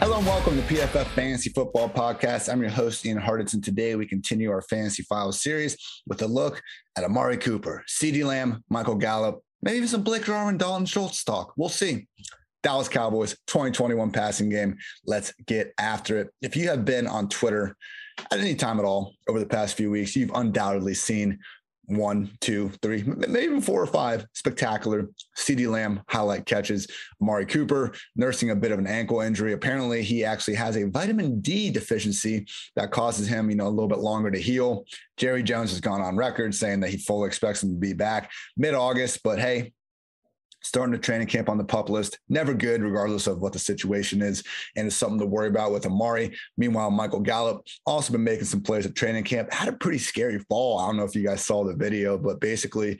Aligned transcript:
Hello 0.00 0.18
and 0.18 0.26
welcome 0.26 0.54
to 0.54 0.62
PFF 0.62 1.06
Fantasy 1.06 1.50
Football 1.50 1.88
Podcast. 1.88 2.50
I'm 2.50 2.60
your 2.60 2.70
host, 2.70 3.04
Ian 3.04 3.18
Hartitz, 3.18 3.60
today 3.60 3.96
we 3.96 4.06
continue 4.06 4.48
our 4.48 4.62
Fantasy 4.62 5.02
Files 5.02 5.42
series 5.42 5.76
with 6.06 6.22
a 6.22 6.26
look 6.28 6.62
at 6.96 7.02
Amari 7.02 7.36
Cooper, 7.36 7.82
CeeDee 7.88 8.24
Lamb, 8.24 8.62
Michael 8.70 8.94
Gallup, 8.94 9.42
maybe 9.60 9.78
even 9.78 9.88
some 9.88 10.04
Blake 10.04 10.24
Jarwin 10.24 10.56
Dalton 10.56 10.86
Schultz 10.86 11.24
talk. 11.24 11.52
We'll 11.56 11.68
see. 11.68 12.06
Dallas 12.62 12.88
Cowboys 12.88 13.32
2021 13.48 14.12
passing 14.12 14.48
game. 14.48 14.76
Let's 15.04 15.32
get 15.46 15.72
after 15.80 16.18
it. 16.20 16.28
If 16.42 16.54
you 16.54 16.68
have 16.68 16.84
been 16.84 17.08
on 17.08 17.28
Twitter 17.28 17.76
at 18.30 18.38
any 18.38 18.54
time 18.54 18.78
at 18.78 18.84
all 18.84 19.14
over 19.28 19.40
the 19.40 19.46
past 19.46 19.76
few 19.76 19.90
weeks, 19.90 20.14
you've 20.14 20.32
undoubtedly 20.32 20.94
seen 20.94 21.40
one, 21.88 22.30
two, 22.40 22.70
three, 22.82 23.02
maybe 23.02 23.40
even 23.40 23.60
four 23.60 23.82
or 23.82 23.86
five 23.86 24.26
spectacular 24.34 25.08
CD 25.34 25.66
Lamb 25.66 26.02
highlight 26.08 26.44
catches. 26.44 26.86
Amari 27.20 27.46
Cooper 27.46 27.94
nursing 28.14 28.50
a 28.50 28.56
bit 28.56 28.72
of 28.72 28.78
an 28.78 28.86
ankle 28.86 29.20
injury. 29.20 29.54
Apparently, 29.54 30.02
he 30.02 30.24
actually 30.24 30.54
has 30.54 30.76
a 30.76 30.88
vitamin 30.88 31.40
D 31.40 31.70
deficiency 31.70 32.46
that 32.76 32.90
causes 32.90 33.26
him, 33.26 33.48
you 33.48 33.56
know, 33.56 33.66
a 33.66 33.70
little 33.70 33.88
bit 33.88 33.98
longer 33.98 34.30
to 34.30 34.38
heal. 34.38 34.84
Jerry 35.16 35.42
Jones 35.42 35.70
has 35.70 35.80
gone 35.80 36.02
on 36.02 36.16
record 36.16 36.54
saying 36.54 36.80
that 36.80 36.90
he 36.90 36.98
fully 36.98 37.26
expects 37.26 37.62
him 37.62 37.70
to 37.70 37.80
be 37.80 37.94
back 37.94 38.30
mid 38.56 38.74
August, 38.74 39.22
but 39.22 39.38
hey, 39.38 39.72
starting 40.60 40.94
a 40.94 40.98
training 40.98 41.26
camp 41.26 41.48
on 41.48 41.58
the 41.58 41.64
pup 41.64 41.88
list. 41.88 42.18
Never 42.28 42.54
good, 42.54 42.82
regardless 42.82 43.26
of 43.26 43.40
what 43.40 43.52
the 43.52 43.58
situation 43.58 44.22
is. 44.22 44.42
And 44.76 44.86
it's 44.86 44.96
something 44.96 45.18
to 45.20 45.26
worry 45.26 45.48
about 45.48 45.72
with 45.72 45.86
Amari. 45.86 46.36
Meanwhile, 46.56 46.90
Michael 46.90 47.20
Gallup 47.20 47.66
also 47.86 48.12
been 48.12 48.24
making 48.24 48.46
some 48.46 48.62
plays 48.62 48.86
at 48.86 48.94
training 48.94 49.24
camp. 49.24 49.52
Had 49.52 49.68
a 49.68 49.72
pretty 49.72 49.98
scary 49.98 50.38
fall. 50.48 50.78
I 50.78 50.86
don't 50.86 50.96
know 50.96 51.04
if 51.04 51.14
you 51.14 51.24
guys 51.24 51.44
saw 51.44 51.64
the 51.64 51.74
video, 51.74 52.18
but 52.18 52.40
basically 52.40 52.98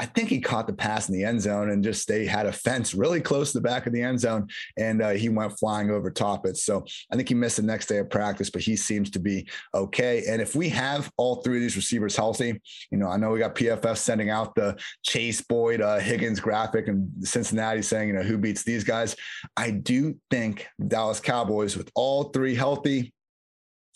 I 0.00 0.06
think 0.06 0.30
he 0.30 0.40
caught 0.40 0.66
the 0.66 0.72
pass 0.72 1.10
in 1.10 1.14
the 1.14 1.24
end 1.24 1.42
zone 1.42 1.68
and 1.68 1.84
just 1.84 2.08
they 2.08 2.24
had 2.24 2.46
a 2.46 2.52
fence 2.52 2.94
really 2.94 3.20
close 3.20 3.52
to 3.52 3.58
the 3.58 3.62
back 3.62 3.86
of 3.86 3.92
the 3.92 4.00
end 4.00 4.18
zone 4.18 4.48
and 4.78 5.02
uh, 5.02 5.10
he 5.10 5.28
went 5.28 5.58
flying 5.58 5.90
over 5.90 6.10
top 6.10 6.46
it. 6.46 6.56
So 6.56 6.86
I 7.12 7.16
think 7.16 7.28
he 7.28 7.34
missed 7.34 7.58
the 7.58 7.62
next 7.62 7.86
day 7.86 7.98
of 7.98 8.08
practice, 8.08 8.48
but 8.48 8.62
he 8.62 8.76
seems 8.76 9.10
to 9.10 9.18
be 9.18 9.46
okay. 9.74 10.24
And 10.26 10.40
if 10.40 10.56
we 10.56 10.70
have 10.70 11.12
all 11.18 11.36
three 11.36 11.58
of 11.58 11.60
these 11.62 11.76
receivers 11.76 12.16
healthy, 12.16 12.58
you 12.90 12.96
know, 12.96 13.08
I 13.08 13.18
know 13.18 13.30
we 13.30 13.40
got 13.40 13.54
PFF 13.54 13.98
sending 13.98 14.30
out 14.30 14.54
the 14.54 14.78
Chase 15.04 15.42
Boyd, 15.42 15.82
uh, 15.82 15.98
Higgins 15.98 16.40
graphic 16.40 16.88
and 16.88 17.10
Cincinnati 17.20 17.82
saying, 17.82 18.08
you 18.08 18.14
know, 18.14 18.22
who 18.22 18.38
beats 18.38 18.62
these 18.62 18.84
guys. 18.84 19.14
I 19.58 19.70
do 19.70 20.16
think 20.30 20.66
Dallas 20.88 21.20
Cowboys 21.20 21.76
with 21.76 21.90
all 21.94 22.24
three 22.24 22.54
healthy, 22.54 23.12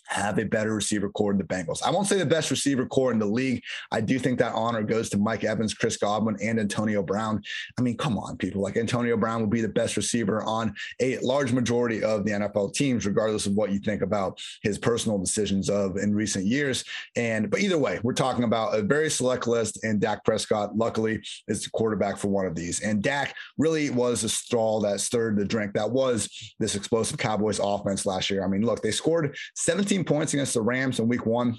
have 0.07 0.37
a 0.37 0.45
better 0.45 0.73
receiver 0.73 1.09
corps 1.09 1.33
than 1.33 1.39
the 1.39 1.43
Bengals. 1.43 1.81
I 1.83 1.91
won't 1.91 2.07
say 2.07 2.17
the 2.17 2.25
best 2.25 2.51
receiver 2.51 2.85
corps 2.85 3.11
in 3.11 3.19
the 3.19 3.25
league. 3.25 3.63
I 3.91 4.01
do 4.01 4.19
think 4.19 4.39
that 4.39 4.53
honor 4.53 4.83
goes 4.83 5.09
to 5.09 5.17
Mike 5.17 5.43
Evans, 5.43 5.73
Chris 5.73 5.97
Godwin, 5.97 6.37
and 6.41 6.59
Antonio 6.59 7.03
Brown. 7.03 7.41
I 7.77 7.81
mean, 7.81 7.97
come 7.97 8.17
on, 8.17 8.37
people. 8.37 8.61
Like 8.61 8.77
Antonio 8.77 9.17
Brown 9.17 9.41
will 9.41 9.47
be 9.47 9.61
the 9.61 9.69
best 9.69 9.97
receiver 9.97 10.43
on 10.43 10.73
a 10.99 11.17
large 11.19 11.51
majority 11.51 12.03
of 12.03 12.25
the 12.25 12.31
NFL 12.31 12.73
teams, 12.73 13.05
regardless 13.05 13.45
of 13.45 13.53
what 13.53 13.71
you 13.71 13.79
think 13.79 14.01
about 14.01 14.39
his 14.61 14.77
personal 14.77 15.17
decisions 15.17 15.69
of 15.69 15.97
in 15.97 16.13
recent 16.13 16.45
years. 16.45 16.83
And 17.15 17.49
but 17.49 17.59
either 17.59 17.77
way, 17.77 17.99
we're 18.03 18.13
talking 18.13 18.43
about 18.43 18.77
a 18.77 18.81
very 18.81 19.09
select 19.09 19.47
list, 19.47 19.83
and 19.83 19.99
Dak 19.99 20.23
Prescott, 20.23 20.77
luckily, 20.77 21.21
is 21.47 21.63
the 21.63 21.69
quarterback 21.69 22.17
for 22.17 22.27
one 22.27 22.45
of 22.45 22.55
these. 22.55 22.81
And 22.81 23.01
Dak 23.01 23.35
really 23.57 23.89
was 23.89 24.23
a 24.23 24.29
straw 24.29 24.79
that 24.81 24.99
stirred 24.99 25.37
the 25.37 25.45
drink 25.45 25.73
that 25.73 25.89
was 25.89 26.29
this 26.59 26.75
explosive 26.75 27.17
Cowboys 27.17 27.59
offense 27.61 28.05
last 28.05 28.29
year. 28.29 28.43
I 28.43 28.47
mean, 28.47 28.61
look, 28.61 28.81
they 28.81 28.91
scored 28.91 29.35
17 29.55 29.94
17 29.95 30.03
points 30.03 30.33
against 30.33 30.53
the 30.53 30.61
Rams 30.61 30.99
in 30.99 31.07
week 31.07 31.25
one 31.25 31.57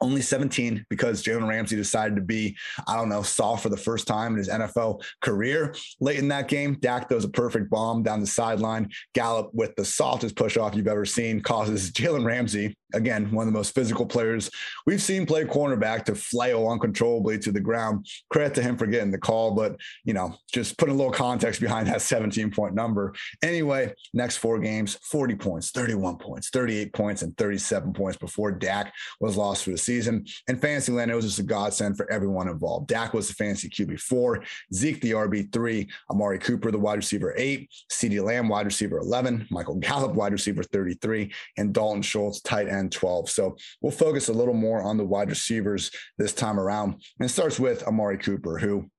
only 0.00 0.22
17 0.22 0.84
because 0.88 1.22
Jalen 1.22 1.48
Ramsey 1.48 1.76
decided 1.76 2.16
to 2.16 2.22
be, 2.22 2.56
I 2.86 2.96
don't 2.96 3.08
know, 3.08 3.22
soft 3.22 3.62
for 3.62 3.68
the 3.68 3.76
first 3.76 4.06
time 4.06 4.32
in 4.32 4.38
his 4.38 4.48
NFL 4.48 5.02
career. 5.20 5.74
Late 6.00 6.18
in 6.18 6.28
that 6.28 6.48
game, 6.48 6.76
Dak 6.80 7.08
throws 7.08 7.24
a 7.24 7.28
perfect 7.28 7.70
bomb 7.70 8.02
down 8.02 8.20
the 8.20 8.26
sideline. 8.26 8.90
Gallup 9.14 9.50
with 9.52 9.74
the 9.76 9.84
softest 9.84 10.36
push 10.36 10.56
off 10.56 10.74
you've 10.74 10.88
ever 10.88 11.04
seen 11.04 11.40
causes 11.40 11.90
Jalen 11.92 12.24
Ramsey 12.24 12.76
again, 12.94 13.30
one 13.30 13.46
of 13.46 13.52
the 13.52 13.58
most 13.58 13.74
physical 13.74 14.06
players 14.06 14.50
we've 14.86 15.02
seen 15.02 15.26
play 15.26 15.44
cornerback 15.44 16.04
to 16.04 16.14
flail 16.14 16.68
uncontrollably 16.68 17.38
to 17.40 17.52
the 17.52 17.60
ground. 17.60 18.06
Credit 18.30 18.54
to 18.54 18.62
him 18.62 18.76
for 18.76 18.86
getting 18.86 19.10
the 19.10 19.18
call, 19.18 19.52
but 19.52 19.76
you 20.04 20.14
know, 20.14 20.34
just 20.52 20.78
putting 20.78 20.94
a 20.94 20.98
little 20.98 21.12
context 21.12 21.60
behind 21.60 21.88
that 21.88 22.02
17 22.12 22.50
point 22.50 22.74
number. 22.74 23.14
Anyway, 23.42 23.92
next 24.14 24.38
four 24.38 24.58
games, 24.58 24.98
40 25.02 25.34
points, 25.36 25.70
31 25.70 26.18
points, 26.18 26.50
38 26.50 26.92
points, 26.92 27.22
and 27.22 27.36
37 27.36 27.92
points 27.92 28.18
before 28.18 28.52
Dak 28.52 28.92
was 29.20 29.36
lost 29.36 29.64
for 29.64 29.70
the 29.70 29.78
season. 29.82 30.24
And 30.48 30.60
Fantasyland, 30.60 31.10
it 31.10 31.14
was 31.14 31.24
just 31.24 31.38
a 31.38 31.42
godsend 31.42 31.96
for 31.96 32.10
everyone 32.10 32.48
involved. 32.48 32.88
Dak 32.88 33.14
was 33.14 33.28
the 33.28 33.34
fantasy 33.34 33.68
QB 33.68 34.00
four, 34.00 34.42
Zeke 34.72 35.00
the 35.00 35.12
RB 35.12 35.52
three, 35.52 35.88
Amari 36.10 36.38
Cooper 36.38 36.70
the 36.70 36.78
wide 36.78 36.96
receiver 36.96 37.34
eight, 37.36 37.70
CeeDee 37.90 38.22
Lamb 38.22 38.48
wide 38.48 38.66
receiver 38.66 38.98
11, 38.98 39.48
Michael 39.50 39.76
Gallup 39.76 40.14
wide 40.14 40.32
receiver 40.32 40.62
33, 40.62 41.32
and 41.58 41.72
Dalton 41.72 42.02
Schultz 42.02 42.40
tight 42.40 42.68
end 42.68 42.92
12. 42.92 43.28
So 43.30 43.56
we'll 43.80 43.92
focus 43.92 44.28
a 44.28 44.32
little 44.32 44.54
more 44.54 44.82
on 44.82 44.96
the 44.96 45.04
wide 45.04 45.28
receivers 45.28 45.90
this 46.18 46.32
time 46.32 46.58
around. 46.58 46.92
And 47.18 47.28
it 47.28 47.32
starts 47.32 47.58
with 47.58 47.86
Amari 47.86 48.18
Cooper, 48.18 48.58
who 48.58 48.90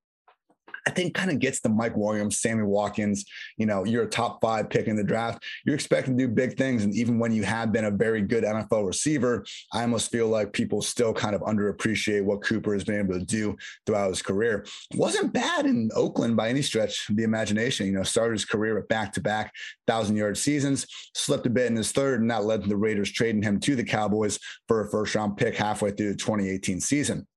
I 0.85 0.91
think 0.91 1.13
kind 1.13 1.31
of 1.31 1.39
gets 1.39 1.61
the 1.61 1.69
Mike 1.69 1.95
Williams, 1.95 2.39
Sammy 2.39 2.63
Watkins. 2.63 3.25
You 3.57 3.65
know, 3.65 3.85
you're 3.85 4.03
a 4.03 4.09
top 4.09 4.41
five 4.41 4.69
pick 4.69 4.87
in 4.87 4.95
the 4.95 5.03
draft. 5.03 5.43
You're 5.65 5.75
expecting 5.75 6.17
to 6.17 6.27
do 6.27 6.33
big 6.33 6.57
things. 6.57 6.83
And 6.83 6.93
even 6.93 7.19
when 7.19 7.31
you 7.31 7.43
have 7.43 7.71
been 7.71 7.85
a 7.85 7.91
very 7.91 8.21
good 8.21 8.43
NFL 8.43 8.87
receiver, 8.87 9.45
I 9.71 9.81
almost 9.81 10.11
feel 10.11 10.27
like 10.27 10.51
people 10.51 10.81
still 10.81 11.13
kind 11.13 11.35
of 11.35 11.41
underappreciate 11.41 12.23
what 12.23 12.43
Cooper 12.43 12.73
has 12.73 12.83
been 12.83 12.99
able 12.99 13.17
to 13.17 13.25
do 13.25 13.55
throughout 13.85 14.09
his 14.09 14.21
career. 14.21 14.65
Wasn't 14.95 15.33
bad 15.33 15.65
in 15.65 15.89
Oakland 15.95 16.35
by 16.35 16.49
any 16.49 16.61
stretch 16.61 17.09
of 17.09 17.15
the 17.15 17.23
imagination. 17.23 17.85
You 17.85 17.93
know, 17.93 18.03
started 18.03 18.33
his 18.33 18.45
career 18.45 18.75
with 18.75 18.87
back 18.87 19.13
to 19.13 19.21
back 19.21 19.53
thousand 19.87 20.17
yard 20.17 20.37
seasons, 20.37 20.85
slipped 21.15 21.45
a 21.45 21.49
bit 21.49 21.67
in 21.67 21.75
his 21.75 21.91
third, 21.91 22.21
and 22.21 22.29
that 22.31 22.43
led 22.43 22.63
to 22.63 22.69
the 22.69 22.77
Raiders 22.77 23.11
trading 23.11 23.41
him 23.41 23.59
to 23.61 23.75
the 23.75 23.83
Cowboys 23.83 24.39
for 24.67 24.81
a 24.81 24.91
first 24.91 25.15
round 25.15 25.37
pick 25.37 25.55
halfway 25.55 25.91
through 25.91 26.09
the 26.09 26.17
2018 26.17 26.79
season 26.79 27.27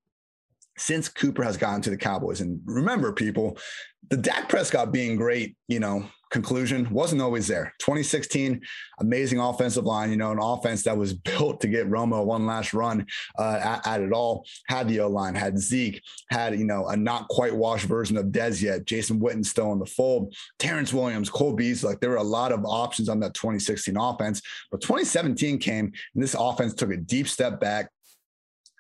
since 0.78 1.09
Cooper 1.09 1.42
has 1.42 1.56
gotten 1.56 1.82
to 1.82 1.91
the 1.91 1.97
Cowboys. 1.97 2.41
And 2.41 2.60
remember, 2.64 3.12
people, 3.12 3.59
the 4.10 4.16
Dak 4.16 4.48
Prescott 4.48 4.92
being 4.92 5.16
great, 5.16 5.56
you 5.69 5.81
know, 5.81 6.09
conclusion 6.31 6.88
wasn't 6.91 7.22
always 7.22 7.47
there. 7.47 7.72
2016, 7.78 8.60
amazing 9.00 9.38
offensive 9.38 9.84
line, 9.84 10.10
you 10.10 10.16
know, 10.16 10.32
an 10.32 10.38
offense 10.41 10.82
that 10.82 10.97
was 10.97 11.15
built 11.28 11.60
to 11.60 11.69
get 11.69 11.88
Romo 11.88 12.25
one 12.25 12.47
last 12.47 12.75
run 12.75 13.06
uh, 13.38 13.60
at, 13.62 13.86
at, 13.86 14.00
it 14.00 14.12
all. 14.12 14.47
Had 14.69 14.88
the 14.88 15.00
O 15.00 15.09
line, 15.09 15.34
had 15.34 15.59
Zeke, 15.59 16.03
had, 16.31 16.59
you 16.59 16.65
know, 16.65 16.88
a 16.88 16.97
not 16.97 17.28
quite 17.28 17.54
washed 17.54 17.86
version 17.86 18.16
of 18.16 18.26
Dez 18.26 18.62
yet. 18.62 18.84
Jason 18.84 19.20
Witten 19.20 19.44
still 19.44 19.72
in 19.72 19.78
the 19.78 19.86
fold. 19.86 20.34
Terrance 20.59 20.92
Williams, 20.92 21.31
Cole 21.31 21.54
Beasley, 21.54 21.91
like 21.91 22.00
there 22.00 22.10
were 22.10 22.16
a 22.16 22.22
lot 22.22 22.53
of 22.53 22.65
options 22.65 23.09
on 23.09 23.20
that 23.20 23.34
2016 23.34 23.97
offense. 23.97 24.42
But 24.70 24.81
2017 24.81 25.59
came 25.59 25.92
and 26.15 26.22
this 26.22 26.36
offense 26.38 26.75
took 26.75 26.92
a 26.92 26.97
deep 26.97 27.28
step 27.28 27.60
back 27.60 27.91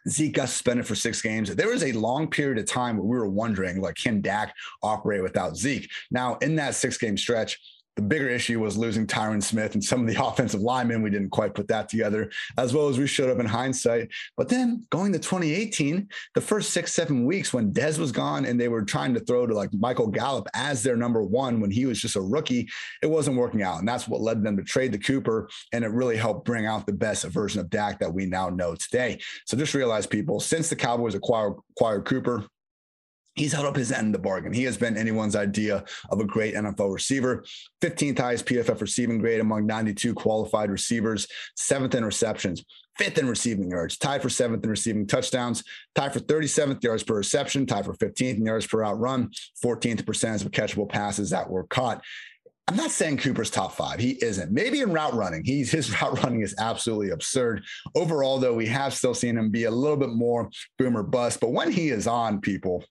Zeke 0.08 0.34
got 0.34 0.48
suspended 0.48 0.86
for 0.86 0.94
six 0.94 1.20
games. 1.20 1.54
There 1.54 1.68
was 1.68 1.82
a 1.82 1.92
long 1.92 2.28
period 2.28 2.58
of 2.58 2.66
time 2.66 2.96
where 2.96 3.06
we 3.06 3.16
were 3.16 3.28
wondering, 3.28 3.80
like, 3.80 3.96
can 3.96 4.20
Dak 4.20 4.54
operate 4.82 5.22
without 5.22 5.56
Zeke? 5.56 5.90
Now, 6.10 6.36
in 6.36 6.56
that 6.56 6.74
six 6.74 6.96
game 6.96 7.16
stretch, 7.16 7.58
the 7.96 8.02
bigger 8.02 8.28
issue 8.28 8.60
was 8.60 8.76
losing 8.76 9.06
Tyron 9.06 9.42
Smith 9.42 9.74
and 9.74 9.82
some 9.82 10.00
of 10.06 10.14
the 10.14 10.22
offensive 10.24 10.60
linemen. 10.60 11.02
We 11.02 11.10
didn't 11.10 11.30
quite 11.30 11.54
put 11.54 11.68
that 11.68 11.88
together 11.88 12.30
as 12.58 12.72
well 12.72 12.88
as 12.88 12.98
we 12.98 13.06
showed 13.06 13.30
up 13.30 13.40
in 13.40 13.46
hindsight. 13.46 14.10
But 14.36 14.48
then 14.48 14.84
going 14.90 15.12
to 15.12 15.18
2018, 15.18 16.08
the 16.34 16.40
first 16.40 16.70
six, 16.70 16.92
seven 16.92 17.24
weeks 17.24 17.52
when 17.52 17.72
Dez 17.72 17.98
was 17.98 18.12
gone 18.12 18.44
and 18.44 18.60
they 18.60 18.68
were 18.68 18.82
trying 18.82 19.14
to 19.14 19.20
throw 19.20 19.46
to 19.46 19.54
like 19.54 19.70
Michael 19.72 20.06
Gallup 20.06 20.46
as 20.54 20.82
their 20.82 20.96
number 20.96 21.22
one 21.22 21.60
when 21.60 21.70
he 21.70 21.86
was 21.86 22.00
just 22.00 22.16
a 22.16 22.20
rookie, 22.20 22.68
it 23.02 23.06
wasn't 23.06 23.36
working 23.36 23.62
out. 23.62 23.78
And 23.78 23.88
that's 23.88 24.06
what 24.06 24.20
led 24.20 24.42
them 24.42 24.56
to 24.56 24.62
trade 24.62 24.92
the 24.92 24.98
Cooper. 24.98 25.48
And 25.72 25.84
it 25.84 25.88
really 25.88 26.16
helped 26.16 26.44
bring 26.44 26.66
out 26.66 26.86
the 26.86 26.92
best 26.92 27.24
version 27.24 27.60
of 27.60 27.70
Dak 27.70 27.98
that 28.00 28.12
we 28.12 28.26
now 28.26 28.50
know 28.50 28.74
today. 28.74 29.18
So 29.46 29.56
just 29.56 29.74
realize 29.74 30.06
people, 30.06 30.40
since 30.40 30.68
the 30.68 30.76
Cowboys 30.76 31.14
acquired, 31.14 31.54
acquired 31.76 32.04
Cooper, 32.04 32.46
He's 33.36 33.52
held 33.52 33.66
up 33.66 33.76
his 33.76 33.92
end 33.92 34.08
of 34.08 34.12
the 34.12 34.26
bargain. 34.26 34.52
He 34.52 34.64
has 34.64 34.78
been 34.78 34.96
anyone's 34.96 35.36
idea 35.36 35.84
of 36.08 36.20
a 36.20 36.24
great 36.24 36.54
NFL 36.54 36.92
receiver. 36.92 37.44
15th 37.82 38.18
highest 38.18 38.46
PFF 38.46 38.80
receiving 38.80 39.18
grade 39.18 39.40
among 39.40 39.66
92 39.66 40.14
qualified 40.14 40.70
receivers, 40.70 41.28
seventh 41.54 41.94
in 41.94 42.04
receptions, 42.04 42.64
fifth 42.96 43.18
in 43.18 43.28
receiving 43.28 43.70
yards, 43.70 43.98
tied 43.98 44.22
for 44.22 44.30
seventh 44.30 44.64
in 44.64 44.70
receiving 44.70 45.06
touchdowns, 45.06 45.62
tied 45.94 46.14
for 46.14 46.20
37th 46.20 46.82
yards 46.82 47.02
per 47.02 47.14
reception, 47.14 47.66
tied 47.66 47.84
for 47.84 47.92
15th 47.94 48.38
in 48.38 48.46
yards 48.46 48.66
per 48.66 48.80
route 48.80 48.98
run, 48.98 49.30
14th 49.62 50.06
percentage 50.06 50.42
of 50.42 50.50
catchable 50.50 50.88
passes 50.88 51.30
that 51.30 51.48
were 51.48 51.64
caught. 51.64 52.02
I'm 52.68 52.76
not 52.76 52.90
saying 52.90 53.18
Cooper's 53.18 53.50
top 53.50 53.72
five. 53.74 54.00
He 54.00 54.18
isn't. 54.24 54.50
Maybe 54.50 54.80
in 54.80 54.92
route 54.92 55.14
running. 55.14 55.44
He's 55.44 55.70
his 55.70 55.90
route 56.02 56.22
running 56.24 56.40
is 56.40 56.54
absolutely 56.58 57.10
absurd. 57.10 57.62
Overall, 57.94 58.38
though, 58.38 58.54
we 58.54 58.66
have 58.66 58.94
still 58.94 59.14
seen 59.14 59.36
him 59.36 59.50
be 59.50 59.64
a 59.64 59.70
little 59.70 59.96
bit 59.96 60.08
more 60.08 60.50
boomer 60.78 61.02
bust. 61.02 61.38
But 61.38 61.52
when 61.52 61.70
he 61.70 61.90
is 61.90 62.06
on, 62.06 62.40
people, 62.40 62.82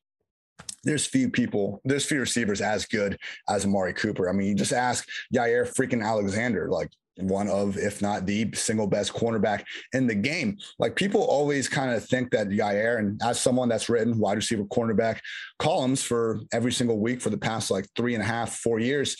there's 0.85 1.05
few 1.05 1.29
people, 1.29 1.81
there's 1.83 2.05
few 2.05 2.19
receivers 2.19 2.61
as 2.61 2.85
good 2.85 3.17
as 3.49 3.65
Amari 3.65 3.93
Cooper. 3.93 4.29
I 4.29 4.33
mean, 4.33 4.47
you 4.47 4.55
just 4.55 4.73
ask 4.73 5.07
Jaire 5.33 5.67
freaking 5.67 6.03
Alexander, 6.03 6.69
like 6.69 6.89
one 7.17 7.47
of, 7.47 7.77
if 7.77 8.01
not 8.01 8.25
the 8.25 8.49
single 8.53 8.87
best 8.87 9.13
cornerback 9.13 9.63
in 9.93 10.07
the 10.07 10.15
game. 10.15 10.57
Like 10.79 10.95
people 10.95 11.21
always 11.21 11.67
kind 11.67 11.91
of 11.91 12.05
think 12.05 12.31
that 12.31 12.49
Jaire, 12.49 12.99
and 12.99 13.19
as 13.23 13.39
someone 13.39 13.69
that's 13.69 13.89
written 13.89 14.19
wide 14.19 14.37
receiver 14.37 14.65
cornerback 14.65 15.19
columns 15.59 16.03
for 16.03 16.41
every 16.53 16.71
single 16.71 16.99
week 16.99 17.21
for 17.21 17.29
the 17.29 17.37
past 17.37 17.71
like 17.71 17.87
three 17.95 18.13
and 18.13 18.23
a 18.23 18.27
half, 18.27 18.55
four 18.57 18.79
years, 18.79 19.17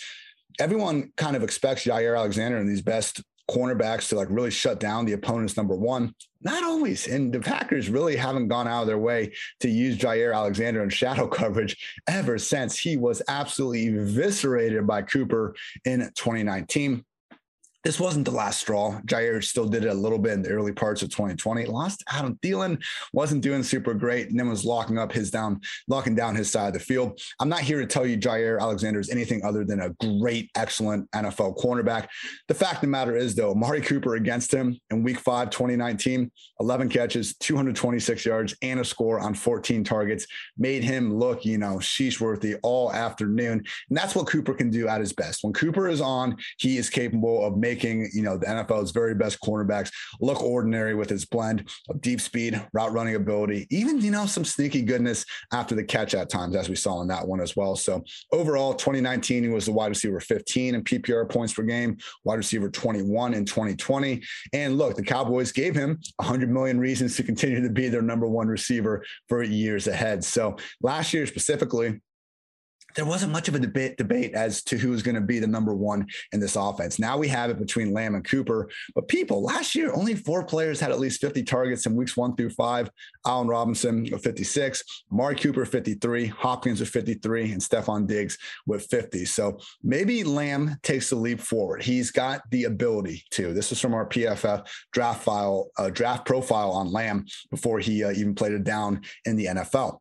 everyone 0.60 1.12
kind 1.18 1.36
of 1.36 1.44
expects 1.44 1.86
Jaire 1.86 2.18
Alexander 2.18 2.58
and 2.58 2.70
these 2.70 2.82
best 2.82 3.22
cornerbacks 3.50 4.10
to 4.10 4.16
like 4.16 4.28
really 4.30 4.52
shut 4.52 4.80
down 4.80 5.06
the 5.06 5.14
opponent's 5.14 5.58
number 5.58 5.76
one. 5.76 6.14
Not 6.42 6.64
always. 6.64 7.08
And 7.08 7.34
the 7.34 7.40
Packers 7.40 7.90
really 7.90 8.16
haven't 8.16 8.48
gone 8.48 8.68
out 8.68 8.82
of 8.82 8.88
their 8.88 8.98
way 8.98 9.34
to 9.60 9.70
use 9.70 9.98
Jaire 9.98 10.34
Alexander 10.34 10.84
in 10.84 10.90
shadow 10.90 11.28
coverage 11.42 12.02
ever 12.08 12.38
since 12.38 12.78
he 12.78 12.98
was 12.98 13.22
absolutely 13.28 13.88
eviscerated 13.88 14.86
by 14.86 15.02
Cooper 15.02 15.56
in 15.86 16.00
2019 16.16 17.04
this 17.86 18.00
wasn't 18.00 18.26
the 18.26 18.32
last 18.32 18.60
straw. 18.60 19.00
Jaire 19.06 19.44
still 19.44 19.68
did 19.68 19.86
it 19.86 19.90
a 19.90 19.94
little 19.94 20.18
bit 20.18 20.34
in 20.34 20.42
the 20.42 20.50
early 20.50 20.72
parts 20.72 21.04
of 21.04 21.10
2020. 21.10 21.66
Lost 21.66 22.04
Adam 22.10 22.36
Thielen, 22.42 22.84
wasn't 23.14 23.44
doing 23.44 23.62
super 23.62 23.94
great, 23.94 24.30
and 24.30 24.40
then 24.40 24.50
was 24.50 24.66
locking 24.66 24.98
up 24.98 25.12
his 25.12 25.30
down, 25.30 25.62
locking 25.88 26.16
down 26.16 26.36
his 26.36 26.52
side 26.52 26.70
of 26.70 26.74
the 26.74 26.80
field. 26.80 27.22
I'm 27.40 27.48
not 27.48 27.60
here 27.60 27.80
to 27.80 27.86
tell 27.86 28.04
you 28.04 28.18
Jaire 28.18 28.60
Alexander 28.60 29.00
is 29.00 29.12
anything 29.12 29.46
other 29.46 29.64
than 29.64 29.82
a 29.82 29.92
great, 30.20 30.50
excellent 30.56 31.10
NFL 31.12 31.60
cornerback. 31.60 32.08
The 32.48 32.56
fact 32.56 32.78
of 32.78 32.82
the 32.82 32.88
matter 32.88 33.16
is, 33.16 33.36
though, 33.36 33.54
Mari 33.54 33.82
Cooper 33.82 34.16
against 34.16 34.52
him 34.52 34.80
in 34.90 35.04
week 35.04 35.20
five, 35.20 35.52
2019, 35.52 36.32
11 36.62 36.90
catches, 36.90 37.36
226 37.36 38.26
yards, 38.26 38.56
and 38.64 38.80
a 38.80 38.84
score 38.84 39.20
on 39.20 39.36
14 39.36 39.84
targets 39.84 40.26
made 40.58 40.84
him 40.84 41.14
look, 41.14 41.46
you 41.46 41.60
know, 41.60 41.76
sheesh 41.76 42.20
worthy 42.20 42.56
all 42.64 42.92
afternoon. 42.92 43.64
And 43.90 43.98
that's 43.98 44.16
what 44.16 44.26
Cooper 44.26 44.56
can 44.56 44.72
do 44.72 44.88
at 44.88 45.02
his 45.02 45.14
best. 45.14 45.44
When 45.44 45.54
Cooper 45.54 45.88
is 45.88 46.02
on, 46.02 46.36
he 46.58 46.78
is 46.78 46.90
capable 46.90 47.46
of 47.46 47.56
making 47.58 47.75
making, 47.76 48.10
you 48.14 48.22
know, 48.22 48.38
the 48.38 48.46
NFL's 48.46 48.92
very 48.92 49.14
best 49.14 49.42
cornerbacks 49.42 49.92
look 50.22 50.42
ordinary 50.42 50.96
with 50.96 51.10
his 51.10 51.26
blend 51.26 51.70
of 51.90 52.00
deep 52.00 52.22
speed, 52.22 52.66
route 52.74 52.94
running 52.94 53.16
ability, 53.16 53.68
even, 53.70 54.00
you 54.00 54.12
know, 54.12 54.26
some 54.26 54.46
sneaky 54.46 54.82
goodness 54.82 55.26
after 55.52 55.76
the 55.76 55.84
catch 55.84 56.14
at 56.14 56.30
times, 56.30 56.56
as 56.56 56.70
we 56.70 56.76
saw 56.76 57.02
in 57.02 57.08
that 57.10 57.28
one 57.28 57.42
as 57.42 57.56
well. 57.56 57.76
So 57.76 58.02
overall, 58.32 58.74
2019, 58.74 59.44
he 59.44 59.50
was 59.50 59.66
the 59.66 59.74
wide 59.74 59.90
receiver 59.90 60.22
15 60.22 60.76
in 60.76 60.84
PPR 60.84 61.30
points 61.30 61.54
per 61.54 61.64
game, 61.64 61.98
wide 62.24 62.36
receiver 62.36 62.70
21 62.70 63.34
in 63.34 63.44
2020. 63.44 64.24
And 64.54 64.78
look, 64.78 64.96
the 64.96 65.04
Cowboys 65.04 65.52
gave 65.52 65.76
him 65.76 66.00
100 66.18 66.50
million 66.50 66.80
reasons 66.80 67.18
to 67.18 67.24
continue 67.24 67.62
to 67.62 67.70
be 67.70 67.90
their 67.90 68.02
number 68.02 68.28
one 68.28 68.48
receiver 68.48 69.04
for 69.28 69.44
years 69.44 69.88
ahead. 69.88 70.24
So 70.24 70.56
last 70.82 71.14
year 71.14 71.28
specifically, 71.28 72.00
there 72.96 73.06
wasn't 73.06 73.32
much 73.32 73.48
of 73.48 73.56
a 73.56 73.60
debate 73.60 73.98
debate 73.98 74.34
as 74.34 74.64
to 74.64 74.78
who 74.78 74.90
was 74.90 75.04
going 75.04 75.16
to 75.16 75.22
be 75.22 75.40
the 75.40 75.48
number 75.48 75.74
one 75.74 76.08
in 76.32 76.40
this 76.40 76.56
offense. 76.56 77.00
Now 77.00 77.18
we 77.18 77.28
have 77.28 77.50
it 77.50 77.60
between 77.60 77.94
Lamb 77.94 78.16
and 78.16 78.24
Cooper. 78.24 78.70
But 78.94 79.08
people, 79.08 79.44
last 79.44 79.76
year 79.76 79.94
only 79.94 80.16
four 80.16 80.46
players 80.46 80.80
had 80.80 80.92
at 80.92 81.00
least 81.00 81.22
50 81.22 81.44
targets 81.44 81.86
in 81.86 81.96
weeks 81.96 82.16
one 82.16 82.36
through 82.36 82.52
five. 82.52 82.90
Allen 83.26 83.48
Robinson 83.48 84.08
with 84.12 84.24
56, 84.24 84.84
Mark 85.12 85.40
Cooper 85.40 85.66
53, 85.66 86.28
Hopkins 86.28 86.80
with 86.80 86.90
53, 86.90 87.52
and 87.52 87.62
Stefon 87.62 88.08
Diggs 88.08 88.38
with 88.66 88.86
50. 88.88 89.26
So 89.26 89.60
maybe 89.84 90.24
Lamb 90.24 90.78
takes 90.84 91.10
the 91.10 91.16
leap 91.16 91.40
forward. 91.40 91.84
He's 91.84 92.12
got 92.12 92.42
the 92.52 92.66
ability 92.66 93.24
to. 93.32 93.54
This 93.54 93.72
is 93.72 93.82
from 93.82 93.94
our 93.94 94.08
PFF 94.08 94.68
draft 94.94 95.24
file, 95.24 95.70
uh, 95.78 95.90
draft 95.90 96.26
profile 96.26 96.72
on 96.72 96.92
Lamb 96.92 97.26
before 97.50 97.80
he 97.80 98.04
uh, 98.04 98.12
even 98.12 98.36
played 98.36 98.54
it 98.54 98.64
down 98.64 99.02
in 99.26 99.36
the 99.36 99.46
NFL. 99.46 100.00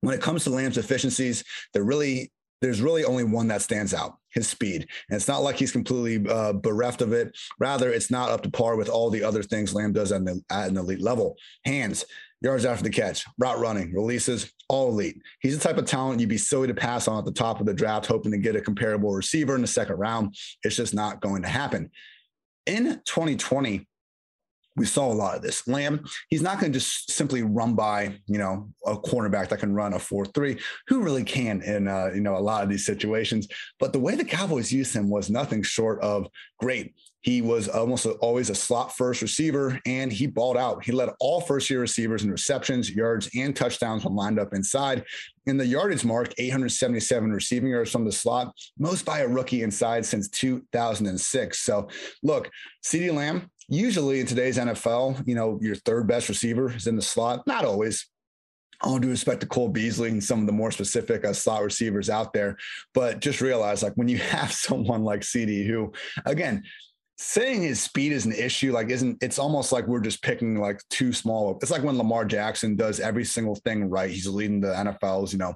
When 0.00 0.14
it 0.14 0.20
comes 0.20 0.44
to 0.44 0.50
Lamb's 0.50 0.78
efficiencies, 0.78 1.44
they're 1.72 1.84
really 1.84 2.32
there's 2.62 2.80
really 2.80 3.04
only 3.04 3.24
one 3.24 3.48
that 3.48 3.62
stands 3.62 3.92
out 3.92 4.16
his 4.30 4.48
speed. 4.48 4.86
And 5.08 5.16
it's 5.16 5.28
not 5.28 5.42
like 5.42 5.56
he's 5.56 5.72
completely 5.72 6.30
uh, 6.30 6.52
bereft 6.54 7.02
of 7.02 7.12
it. 7.12 7.36
Rather, 7.58 7.90
it's 7.90 8.10
not 8.10 8.30
up 8.30 8.42
to 8.42 8.50
par 8.50 8.76
with 8.76 8.88
all 8.88 9.10
the 9.10 9.22
other 9.22 9.42
things 9.42 9.74
Lamb 9.74 9.92
does 9.92 10.12
at, 10.12 10.24
the, 10.24 10.42
at 10.50 10.70
an 10.70 10.76
elite 10.76 11.00
level. 11.00 11.36
Hands, 11.64 12.04
yards 12.40 12.64
after 12.64 12.84
the 12.84 12.90
catch, 12.90 13.24
route 13.38 13.58
running, 13.58 13.94
releases, 13.94 14.52
all 14.68 14.88
elite. 14.88 15.20
He's 15.40 15.58
the 15.58 15.66
type 15.66 15.78
of 15.78 15.86
talent 15.86 16.20
you'd 16.20 16.28
be 16.28 16.38
silly 16.38 16.66
to 16.66 16.74
pass 16.74 17.08
on 17.08 17.18
at 17.18 17.24
the 17.24 17.32
top 17.32 17.60
of 17.60 17.66
the 17.66 17.74
draft, 17.74 18.06
hoping 18.06 18.32
to 18.32 18.38
get 18.38 18.56
a 18.56 18.60
comparable 18.60 19.12
receiver 19.12 19.54
in 19.54 19.62
the 19.62 19.66
second 19.66 19.96
round. 19.96 20.34
It's 20.62 20.76
just 20.76 20.94
not 20.94 21.20
going 21.20 21.42
to 21.42 21.48
happen. 21.48 21.90
In 22.66 23.00
2020, 23.04 23.86
we 24.76 24.84
saw 24.84 25.10
a 25.10 25.14
lot 25.14 25.36
of 25.36 25.42
this. 25.42 25.66
Lamb, 25.66 26.04
he's 26.28 26.42
not 26.42 26.60
going 26.60 26.72
to 26.72 26.78
just 26.78 27.10
simply 27.10 27.42
run 27.42 27.74
by, 27.74 28.18
you 28.26 28.38
know, 28.38 28.68
a 28.84 28.96
cornerback 28.96 29.48
that 29.48 29.60
can 29.60 29.74
run 29.74 29.94
a 29.94 29.98
4-3, 29.98 30.60
who 30.88 31.02
really 31.02 31.24
can 31.24 31.62
in, 31.62 31.88
uh, 31.88 32.10
you 32.14 32.20
know, 32.20 32.36
a 32.36 32.38
lot 32.38 32.62
of 32.62 32.68
these 32.68 32.86
situations. 32.86 33.48
But 33.80 33.92
the 33.92 34.00
way 34.00 34.14
the 34.14 34.24
Cowboys 34.24 34.72
used 34.72 34.94
him 34.94 35.08
was 35.08 35.30
nothing 35.30 35.62
short 35.62 36.00
of 36.00 36.28
great. 36.58 36.94
He 37.26 37.42
was 37.42 37.66
almost 37.66 38.06
always 38.06 38.50
a 38.50 38.54
slot 38.54 38.96
first 38.96 39.20
receiver, 39.20 39.80
and 39.84 40.12
he 40.12 40.28
balled 40.28 40.56
out. 40.56 40.84
He 40.84 40.92
led 40.92 41.08
all 41.18 41.40
first 41.40 41.68
year 41.68 41.80
receivers 41.80 42.22
in 42.22 42.30
receptions, 42.30 42.88
yards, 42.88 43.28
and 43.34 43.54
touchdowns 43.56 44.04
when 44.04 44.14
lined 44.14 44.38
up 44.38 44.54
inside. 44.54 45.02
In 45.46 45.56
the 45.56 45.66
yardage 45.66 46.04
mark, 46.04 46.32
877 46.38 47.32
receiving 47.32 47.70
yards 47.70 47.90
from 47.90 48.04
the 48.04 48.12
slot, 48.12 48.54
most 48.78 49.04
by 49.04 49.20
a 49.20 49.28
rookie 49.28 49.64
inside 49.64 50.06
since 50.06 50.28
2006. 50.28 51.58
So, 51.58 51.88
look, 52.22 52.48
CeeDee 52.84 53.12
Lamb, 53.12 53.50
usually 53.68 54.20
in 54.20 54.26
today's 54.26 54.58
NFL, 54.58 55.26
you 55.26 55.34
know, 55.34 55.58
your 55.60 55.74
third 55.76 56.06
best 56.06 56.28
receiver 56.28 56.74
is 56.74 56.86
in 56.86 56.96
the 56.96 57.02
slot. 57.02 57.46
Not 57.46 57.64
always. 57.64 58.06
All 58.82 58.98
due 58.98 59.08
respect 59.08 59.40
to 59.40 59.46
Cole 59.46 59.70
Beasley 59.70 60.10
and 60.10 60.22
some 60.22 60.40
of 60.40 60.46
the 60.46 60.52
more 60.52 60.70
specific 60.70 61.24
uh, 61.24 61.32
slot 61.32 61.62
receivers 61.62 62.10
out 62.10 62.34
there, 62.34 62.58
but 62.92 63.20
just 63.20 63.40
realize 63.40 63.82
like 63.82 63.94
when 63.94 64.08
you 64.08 64.18
have 64.34 64.52
someone 64.52 65.02
like 65.02 65.20
CeeDee, 65.20 65.66
who 65.66 65.92
again 66.26 66.62
saying 67.18 67.62
his 67.62 67.80
speed 67.80 68.12
is 68.12 68.26
an 68.26 68.32
issue 68.32 68.72
like 68.72 68.90
isn't 68.90 69.22
it's 69.22 69.38
almost 69.38 69.72
like 69.72 69.86
we're 69.86 70.00
just 70.00 70.22
picking 70.22 70.60
like 70.60 70.80
too 70.90 71.12
small 71.12 71.58
it's 71.62 71.70
like 71.70 71.82
when 71.82 71.96
lamar 71.96 72.26
jackson 72.26 72.76
does 72.76 73.00
every 73.00 73.24
single 73.24 73.54
thing 73.56 73.88
right. 73.88 74.10
He's 74.10 74.26
leading 74.26 74.60
the 74.60 74.68
nfl's 74.68 75.32
you 75.32 75.38
know 75.38 75.54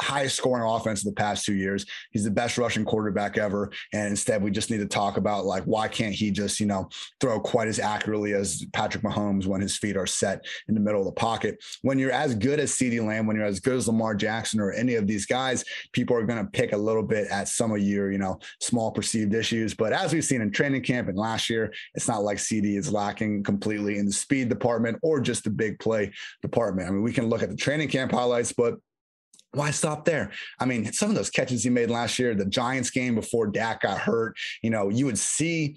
highest 0.00 0.36
scoring 0.36 0.64
offense 0.64 1.04
in 1.04 1.10
the 1.10 1.14
past 1.14 1.44
two 1.44 1.54
years. 1.54 1.84
He's 2.10 2.24
the 2.24 2.30
best 2.30 2.58
rushing 2.58 2.84
quarterback 2.84 3.38
ever. 3.38 3.70
And 3.92 4.08
instead 4.08 4.42
we 4.42 4.50
just 4.50 4.70
need 4.70 4.78
to 4.78 4.86
talk 4.86 5.16
about 5.16 5.44
like 5.44 5.64
why 5.64 5.88
can't 5.88 6.14
he 6.14 6.30
just 6.30 6.60
you 6.60 6.66
know 6.66 6.88
throw 7.20 7.40
quite 7.40 7.68
as 7.68 7.78
accurately 7.78 8.34
as 8.34 8.64
patrick 8.72 9.02
mahomes 9.02 9.46
when 9.46 9.60
his 9.60 9.76
feet 9.76 9.96
are 9.96 10.06
set 10.06 10.44
in 10.68 10.74
the 10.74 10.80
middle 10.80 11.00
of 11.00 11.06
the 11.06 11.12
pocket. 11.12 11.62
When 11.82 11.98
you're 11.98 12.12
as 12.12 12.34
good 12.34 12.60
as 12.60 12.72
CeeDee 12.72 13.04
lamb 13.04 13.26
when 13.26 13.36
you're 13.36 13.46
as 13.46 13.60
good 13.60 13.76
as 13.76 13.88
lamar 13.88 14.14
jackson 14.14 14.60
or 14.60 14.72
any 14.72 14.94
of 14.94 15.06
these 15.06 15.26
guys 15.26 15.64
people 15.92 16.16
are 16.16 16.24
going 16.24 16.44
to 16.44 16.50
pick 16.50 16.72
a 16.72 16.76
little 16.76 17.02
bit 17.02 17.28
at 17.28 17.48
some 17.48 17.72
of 17.72 17.80
your 17.80 18.12
you 18.12 18.18
know 18.18 18.38
small 18.60 18.90
perceived 18.90 19.34
issues. 19.34 19.74
But 19.74 19.92
as 19.92 20.12
we've 20.12 20.24
seen 20.24 20.40
in 20.40 20.50
training 20.50 20.82
camp 20.84 21.08
and 21.08 21.18
last 21.18 21.50
year. 21.50 21.72
It's 21.94 22.08
not 22.08 22.22
like 22.22 22.38
CD 22.38 22.76
is 22.76 22.92
lacking 22.92 23.42
completely 23.42 23.98
in 23.98 24.06
the 24.06 24.12
speed 24.12 24.48
department 24.48 24.98
or 25.02 25.20
just 25.20 25.44
the 25.44 25.50
big 25.50 25.78
play 25.78 26.12
department. 26.42 26.88
I 26.88 26.90
mean, 26.92 27.02
we 27.02 27.12
can 27.12 27.28
look 27.28 27.42
at 27.42 27.50
the 27.50 27.56
training 27.56 27.88
camp 27.88 28.12
highlights, 28.12 28.52
but 28.52 28.74
why 29.52 29.70
stop 29.70 30.04
there? 30.04 30.32
I 30.58 30.64
mean, 30.64 30.92
some 30.92 31.10
of 31.10 31.16
those 31.16 31.30
catches 31.30 31.64
he 31.64 31.70
made 31.70 31.90
last 31.90 32.18
year, 32.18 32.34
the 32.34 32.44
Giants 32.44 32.90
game 32.90 33.14
before 33.14 33.46
Dak 33.46 33.82
got 33.82 33.98
hurt, 33.98 34.36
you 34.62 34.70
know, 34.70 34.88
you 34.88 35.06
would 35.06 35.18
see 35.18 35.76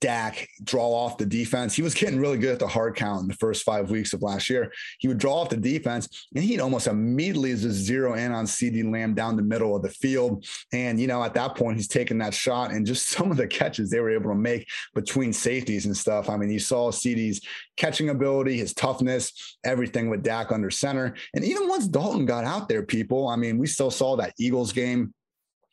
Dak 0.00 0.48
draw 0.62 0.86
off 0.86 1.18
the 1.18 1.26
defense. 1.26 1.74
He 1.74 1.82
was 1.82 1.94
getting 1.94 2.18
really 2.18 2.38
good 2.38 2.52
at 2.52 2.58
the 2.58 2.68
hard 2.68 2.96
count 2.96 3.22
in 3.22 3.28
the 3.28 3.34
first 3.34 3.62
five 3.64 3.90
weeks 3.90 4.12
of 4.12 4.22
last 4.22 4.50
year. 4.50 4.72
He 4.98 5.08
would 5.08 5.18
draw 5.18 5.34
off 5.34 5.50
the 5.50 5.56
defense 5.56 6.26
and 6.34 6.44
he'd 6.44 6.60
almost 6.60 6.86
immediately 6.86 7.52
just 7.52 7.76
zero 7.76 8.14
in 8.14 8.32
on 8.32 8.46
CD 8.46 8.82
Lamb 8.82 9.14
down 9.14 9.36
the 9.36 9.42
middle 9.42 9.74
of 9.74 9.82
the 9.82 9.90
field. 9.90 10.46
And, 10.72 11.00
you 11.00 11.06
know, 11.06 11.22
at 11.22 11.34
that 11.34 11.56
point, 11.56 11.76
he's 11.76 11.88
taking 11.88 12.18
that 12.18 12.34
shot 12.34 12.70
and 12.70 12.86
just 12.86 13.08
some 13.14 13.30
of 13.30 13.36
the 13.36 13.46
catches 13.46 13.90
they 13.90 14.00
were 14.00 14.10
able 14.10 14.30
to 14.30 14.36
make 14.36 14.68
between 14.94 15.32
safeties 15.32 15.86
and 15.86 15.96
stuff. 15.96 16.28
I 16.28 16.36
mean, 16.36 16.50
you 16.50 16.58
saw 16.58 16.90
CD's 16.90 17.40
catching 17.76 18.08
ability, 18.08 18.58
his 18.58 18.74
toughness, 18.74 19.58
everything 19.64 20.10
with 20.10 20.22
Dak 20.22 20.52
under 20.52 20.70
center. 20.70 21.14
And 21.34 21.44
even 21.44 21.68
once 21.68 21.88
Dalton 21.88 22.26
got 22.26 22.44
out 22.44 22.68
there, 22.68 22.82
people, 22.82 23.28
I 23.28 23.36
mean, 23.36 23.58
we 23.58 23.66
still 23.66 23.90
saw 23.90 24.16
that 24.16 24.34
Eagles 24.38 24.72
game 24.72 25.14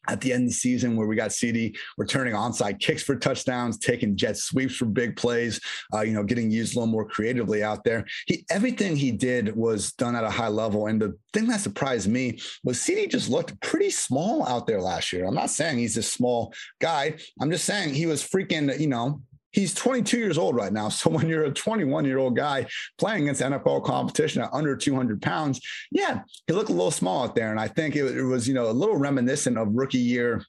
at 0.08 0.22
the 0.22 0.34
end 0.34 0.44
of 0.44 0.50
the 0.50 0.56
season 0.56 0.96
where 0.96 1.08
we 1.08 1.16
got 1.16 1.30
CeeDee 1.30 1.76
returning 1.98 2.34
onside 2.34 2.80
kicks 2.80 3.04
for 3.04 3.16
touchdowns, 3.16 3.78
taking 3.78 4.16
jet 4.16 4.38
sweeps 4.38 4.76
for 4.76 4.86
big 4.86 5.16
plays, 5.16 5.60
uh, 5.94 6.02
you 6.02 6.14
know, 6.14 6.24
getting 6.24 6.50
used 6.50 6.76
a 6.76 6.80
little 6.80 6.92
more 6.92 7.06
creatively 7.06 7.64
out 7.64 7.84
there. 7.84 8.06
He 8.26 8.46
everything 8.50 8.96
he 8.96 9.12
did 9.12 9.56
was 9.56 9.94
done 9.94 10.16
at 10.16 10.24
a 10.24 10.30
high 10.30 10.48
level. 10.48 10.88
And 10.88 11.02
the 11.02 11.18
thing 11.34 11.48
that 11.48 11.62
surprised 11.62 12.10
me 12.10 12.40
was 12.64 12.78
CeeDee 12.78 13.10
just 13.10 13.30
looked 13.30 13.60
pretty 13.62 13.90
small 13.90 14.48
out 14.48 14.68
there 14.68 14.82
last 14.82 15.14
year. 15.14 15.26
I'm 15.26 15.36
not 15.36 15.50
saying 15.50 15.78
he's 15.78 15.98
a 15.98 16.04
small 16.04 16.54
guy. 16.80 17.16
I'm 17.40 17.52
just 17.52 17.66
saying 17.66 17.94
he 17.94 18.06
was 18.06 18.24
freaking, 18.24 18.78
you 18.80 18.88
know, 18.88 19.22
he's 19.52 19.74
22 19.74 20.18
years 20.18 20.38
old 20.38 20.56
right 20.56 20.74
now. 20.74 20.90
So 21.02 21.10
when 21.10 21.28
you're 21.28 21.46
a 21.46 21.52
21 21.52 22.06
year 22.06 22.20
old 22.20 22.36
guy 22.36 22.68
playing 23.00 23.24
against 23.24 23.42
NFL 23.42 23.84
competition 23.86 24.44
at 24.44 24.54
under 24.54 24.76
200 24.76 25.20
pounds, 25.20 25.60
yeah, 25.92 26.22
he 26.46 26.54
looked 26.54 26.70
a 26.70 26.74
little 26.74 26.92
small 26.92 27.24
out 27.24 27.36
there. 27.36 27.50
And 27.50 27.60
I 27.60 27.68
think 27.68 27.96
it, 27.96 28.06
it 28.16 28.24
was, 28.24 28.48
you 28.48 28.54
know, 28.54 28.70
a 28.70 28.72
little 28.72 28.98
reminiscent 28.98 29.58
of 29.58 29.70
rookie 29.72 29.98
year 29.98 30.44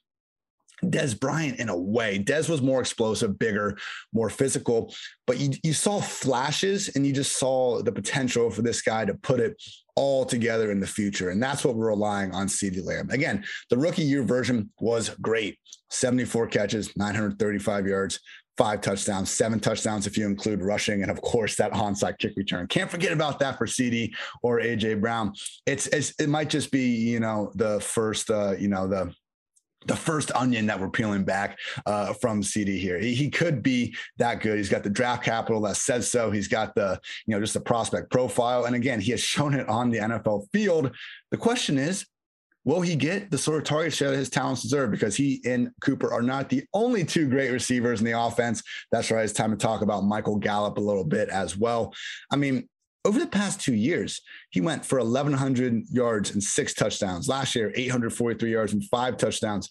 Dez 0.83 1.19
Bryant 1.19 1.59
in 1.59 1.69
a 1.69 1.77
way. 1.77 2.19
Dez 2.19 2.49
was 2.49 2.61
more 2.61 2.79
explosive, 2.79 3.39
bigger, 3.39 3.77
more 4.13 4.29
physical, 4.29 4.93
but 5.25 5.39
you, 5.39 5.51
you 5.63 5.73
saw 5.73 6.01
flashes 6.01 6.89
and 6.95 7.05
you 7.05 7.13
just 7.13 7.37
saw 7.37 7.81
the 7.81 7.91
potential 7.91 8.49
for 8.49 8.61
this 8.61 8.81
guy 8.81 9.05
to 9.05 9.13
put 9.15 9.39
it 9.39 9.61
all 9.95 10.25
together 10.25 10.71
in 10.71 10.79
the 10.79 10.87
future. 10.87 11.29
And 11.29 11.41
that's 11.41 11.63
what 11.63 11.75
we're 11.75 11.87
relying 11.87 12.33
on 12.33 12.47
CeeDee 12.47 12.85
Lamb. 12.85 13.09
Again, 13.11 13.43
the 13.69 13.77
rookie 13.77 14.03
year 14.03 14.23
version 14.23 14.69
was 14.79 15.09
great 15.21 15.57
74 15.89 16.47
catches, 16.47 16.95
935 16.97 17.85
yards, 17.85 18.19
five 18.57 18.81
touchdowns, 18.81 19.31
seven 19.31 19.59
touchdowns 19.59 20.07
if 20.07 20.17
you 20.17 20.25
include 20.25 20.61
rushing, 20.61 21.01
and 21.01 21.11
of 21.11 21.21
course 21.21 21.55
that 21.55 21.71
onside 21.71 22.17
kick 22.19 22.33
return. 22.35 22.67
Can't 22.67 22.89
forget 22.89 23.11
about 23.11 23.39
that 23.39 23.57
for 23.57 23.67
CD 23.67 24.13
or 24.41 24.59
AJ 24.59 25.01
Brown. 25.01 25.33
It's, 25.65 25.87
it's 25.87 26.13
it 26.19 26.29
might 26.29 26.49
just 26.49 26.71
be 26.71 26.89
you 26.89 27.19
know 27.19 27.51
the 27.55 27.79
first 27.79 28.29
uh, 28.29 28.55
you 28.57 28.67
know 28.67 28.87
the 28.87 29.13
the 29.85 29.95
first 29.95 30.31
onion 30.33 30.65
that 30.67 30.79
we're 30.79 30.89
peeling 30.89 31.23
back 31.23 31.59
uh, 31.85 32.13
from 32.13 32.41
CD 32.41 32.79
here. 32.79 32.99
He, 32.99 33.13
he, 33.13 33.29
could 33.29 33.61
be 33.61 33.95
that 34.17 34.41
good. 34.41 34.57
He's 34.57 34.69
got 34.69 34.83
the 34.83 34.89
draft 34.89 35.23
capital 35.23 35.61
that 35.61 35.75
says 35.75 36.09
so. 36.09 36.31
He's 36.31 36.47
got 36.47 36.73
the, 36.75 36.99
you 37.25 37.35
know, 37.35 37.41
just 37.41 37.53
the 37.53 37.59
prospect 37.59 38.09
profile. 38.09 38.65
And 38.65 38.75
again, 38.75 38.99
he 38.99 39.11
has 39.11 39.19
shown 39.19 39.53
it 39.53 39.67
on 39.67 39.89
the 39.89 39.97
NFL 39.97 40.47
field. 40.53 40.95
The 41.31 41.37
question 41.37 41.77
is, 41.77 42.05
will 42.65 42.81
he 42.81 42.95
get 42.95 43.29
the 43.29 43.37
sort 43.37 43.57
of 43.57 43.63
target 43.63 43.93
share 43.93 44.11
that 44.11 44.17
his 44.17 44.29
talents 44.29 44.61
deserve? 44.61 44.91
Because 44.91 45.15
he 45.15 45.41
and 45.45 45.71
Cooper 45.81 46.11
are 46.13 46.21
not 46.21 46.49
the 46.49 46.63
only 46.73 47.03
two 47.03 47.29
great 47.29 47.51
receivers 47.51 47.99
in 47.99 48.05
the 48.05 48.19
offense. 48.19 48.63
That's 48.91 49.11
right. 49.11 49.23
It's 49.23 49.33
time 49.33 49.51
to 49.51 49.57
talk 49.57 49.81
about 49.81 50.03
Michael 50.03 50.37
Gallup 50.37 50.77
a 50.77 50.81
little 50.81 51.03
bit 51.03 51.29
as 51.29 51.57
well. 51.57 51.93
I 52.31 52.35
mean, 52.35 52.67
over 53.05 53.19
the 53.19 53.27
past 53.27 53.59
two 53.59 53.73
years, 53.73 54.21
he 54.49 54.61
went 54.61 54.85
for 54.85 54.99
1,100 54.99 55.83
yards 55.89 56.31
and 56.31 56.41
six 56.41 56.73
touchdowns. 56.73 57.27
Last 57.27 57.53
year, 57.53 57.71
843 57.75 58.51
yards 58.51 58.73
and 58.73 58.83
five 58.85 59.17
touchdowns. 59.17 59.69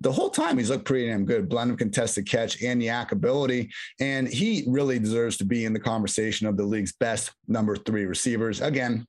The 0.00 0.10
whole 0.10 0.30
time 0.30 0.58
he's 0.58 0.68
looked 0.68 0.84
pretty 0.84 1.06
damn 1.06 1.24
good, 1.24 1.48
blend 1.48 1.70
of 1.70 1.76
contested 1.76 2.26
catch 2.26 2.60
and 2.60 2.82
YAC 2.82 3.12
ability. 3.12 3.70
And 4.00 4.26
he 4.26 4.64
really 4.66 4.98
deserves 4.98 5.36
to 5.36 5.44
be 5.44 5.64
in 5.64 5.72
the 5.72 5.78
conversation 5.78 6.48
of 6.48 6.56
the 6.56 6.64
league's 6.64 6.92
best 6.92 7.30
number 7.46 7.76
three 7.76 8.06
receivers. 8.06 8.60
Again, 8.60 9.06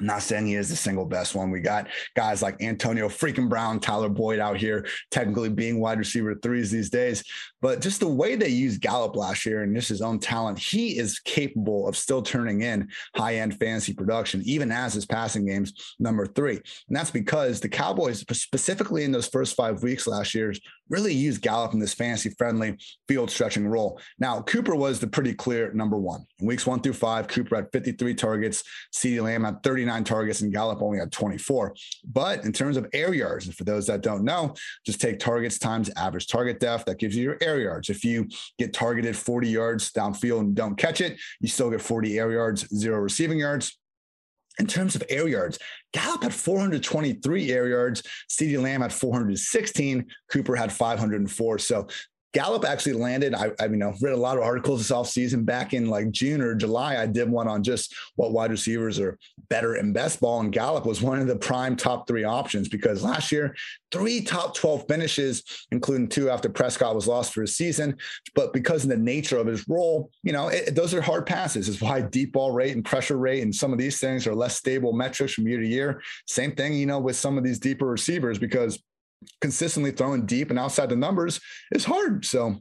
I'm 0.00 0.06
not 0.06 0.22
saying 0.22 0.46
he 0.46 0.54
is 0.54 0.68
the 0.68 0.76
single 0.76 1.06
best 1.06 1.34
one. 1.34 1.50
We 1.50 1.60
got 1.60 1.88
guys 2.14 2.42
like 2.42 2.60
Antonio 2.62 3.08
freaking 3.08 3.48
Brown, 3.48 3.80
Tyler 3.80 4.10
Boyd 4.10 4.38
out 4.38 4.58
here, 4.58 4.86
technically 5.10 5.48
being 5.48 5.80
wide 5.80 5.98
receiver 5.98 6.34
threes 6.34 6.70
these 6.70 6.90
days. 6.90 7.24
But 7.62 7.80
just 7.80 8.00
the 8.00 8.08
way 8.08 8.36
they 8.36 8.48
used 8.48 8.82
Gallup 8.82 9.16
last 9.16 9.46
year 9.46 9.62
and 9.62 9.74
just 9.74 9.88
his 9.88 10.02
own 10.02 10.18
talent, 10.18 10.58
he 10.58 10.98
is 10.98 11.18
capable 11.18 11.88
of 11.88 11.96
still 11.96 12.20
turning 12.20 12.60
in 12.62 12.88
high 13.14 13.36
end 13.36 13.58
fantasy 13.58 13.94
production, 13.94 14.42
even 14.44 14.70
as 14.70 14.92
his 14.92 15.06
passing 15.06 15.46
game's 15.46 15.94
number 15.98 16.26
three. 16.26 16.56
And 16.56 16.96
that's 16.96 17.10
because 17.10 17.60
the 17.60 17.68
Cowboys, 17.68 18.24
specifically 18.32 19.04
in 19.04 19.12
those 19.12 19.28
first 19.28 19.56
five 19.56 19.82
weeks 19.82 20.06
last 20.06 20.34
year, 20.34 20.52
really 20.88 21.12
used 21.12 21.42
Gallup 21.42 21.72
in 21.72 21.78
this 21.78 21.94
fantasy 21.94 22.30
friendly 22.30 22.76
field 23.08 23.30
stretching 23.30 23.66
role. 23.66 24.00
Now, 24.18 24.40
Cooper 24.42 24.74
was 24.74 25.00
the 25.00 25.06
pretty 25.06 25.34
clear 25.34 25.72
number 25.72 25.96
one. 25.96 26.24
In 26.38 26.46
weeks 26.46 26.66
one 26.66 26.80
through 26.80 26.94
five, 26.94 27.28
Cooper 27.28 27.56
had 27.56 27.68
53 27.72 28.14
targets, 28.14 28.64
CeeDee 28.94 29.22
Lamb 29.22 29.44
had 29.44 29.62
39 29.62 30.04
targets, 30.04 30.40
and 30.40 30.52
Gallup 30.52 30.82
only 30.82 30.98
had 30.98 31.12
24. 31.12 31.74
But 32.04 32.44
in 32.44 32.52
terms 32.52 32.76
of 32.76 32.86
air 32.92 33.14
yards, 33.14 33.46
and 33.46 33.54
for 33.54 33.64
those 33.64 33.86
that 33.86 34.02
don't 34.02 34.24
know, 34.24 34.54
just 34.84 35.00
take 35.00 35.18
targets 35.18 35.58
times 35.58 35.90
average 35.96 36.28
target 36.28 36.60
depth. 36.60 36.84
That 36.86 36.98
gives 36.98 37.16
you 37.16 37.22
your 37.22 37.38
air 37.40 37.60
yards. 37.60 37.90
If 37.90 38.04
you 38.04 38.28
get 38.58 38.72
targeted 38.72 39.16
40 39.16 39.48
yards 39.48 39.92
downfield 39.92 40.40
and 40.40 40.54
don't 40.54 40.76
catch 40.76 41.00
it, 41.00 41.18
you 41.40 41.48
still 41.48 41.70
get 41.70 41.80
40 41.80 42.18
air 42.18 42.32
yards, 42.32 42.68
zero 42.76 43.00
receiving 43.00 43.38
yards. 43.38 43.78
In 44.58 44.66
terms 44.66 44.94
of 44.94 45.02
air 45.08 45.28
yards, 45.28 45.58
Gallup 45.92 46.22
had 46.22 46.34
423 46.34 47.52
air 47.52 47.68
yards. 47.68 48.02
CeeDee 48.30 48.60
Lamb 48.60 48.80
had 48.80 48.92
416. 48.92 50.06
Cooper 50.30 50.56
had 50.56 50.72
504. 50.72 51.58
So 51.58 51.86
Gallup 52.36 52.66
actually 52.66 52.92
landed. 52.92 53.34
I, 53.34 53.50
I 53.58 53.66
mean, 53.66 53.82
I 53.82 53.94
read 54.02 54.12
a 54.12 54.16
lot 54.18 54.36
of 54.36 54.42
articles 54.42 54.80
this 54.80 54.94
offseason 54.94 55.46
back 55.46 55.72
in 55.72 55.88
like 55.88 56.10
June 56.10 56.42
or 56.42 56.54
July. 56.54 56.98
I 56.98 57.06
did 57.06 57.30
one 57.30 57.48
on 57.48 57.62
just 57.62 57.94
what 58.16 58.32
wide 58.32 58.50
receivers 58.50 59.00
are 59.00 59.18
better 59.48 59.76
in 59.76 59.94
best 59.94 60.20
ball. 60.20 60.40
And 60.40 60.52
Gallup 60.52 60.84
was 60.84 61.00
one 61.00 61.18
of 61.18 61.28
the 61.28 61.36
prime 61.36 61.76
top 61.76 62.06
three 62.06 62.24
options 62.24 62.68
because 62.68 63.02
last 63.02 63.32
year, 63.32 63.56
three 63.90 64.20
top 64.20 64.54
12 64.54 64.84
finishes, 64.86 65.44
including 65.72 66.08
two 66.08 66.28
after 66.28 66.50
Prescott 66.50 66.94
was 66.94 67.08
lost 67.08 67.32
for 67.32 67.42
a 67.42 67.48
season. 67.48 67.96
But 68.34 68.52
because 68.52 68.84
of 68.84 68.90
the 68.90 68.98
nature 68.98 69.38
of 69.38 69.46
his 69.46 69.66
role, 69.66 70.10
you 70.22 70.34
know, 70.34 70.48
it, 70.48 70.74
those 70.74 70.92
are 70.92 71.00
hard 71.00 71.24
passes. 71.24 71.70
Is 71.70 71.80
why 71.80 72.02
deep 72.02 72.34
ball 72.34 72.52
rate 72.52 72.74
and 72.74 72.84
pressure 72.84 73.16
rate 73.16 73.44
and 73.44 73.54
some 73.54 73.72
of 73.72 73.78
these 73.78 73.98
things 73.98 74.26
are 74.26 74.34
less 74.34 74.58
stable 74.58 74.92
metrics 74.92 75.32
from 75.32 75.48
year 75.48 75.60
to 75.60 75.66
year. 75.66 76.02
Same 76.26 76.54
thing, 76.54 76.74
you 76.74 76.84
know, 76.84 76.98
with 76.98 77.16
some 77.16 77.38
of 77.38 77.44
these 77.44 77.58
deeper 77.58 77.86
receivers 77.86 78.38
because 78.38 78.78
consistently 79.40 79.90
throwing 79.90 80.26
deep 80.26 80.50
and 80.50 80.58
outside 80.58 80.88
the 80.88 80.96
numbers 80.96 81.40
is 81.72 81.84
hard. 81.84 82.24
So 82.24 82.60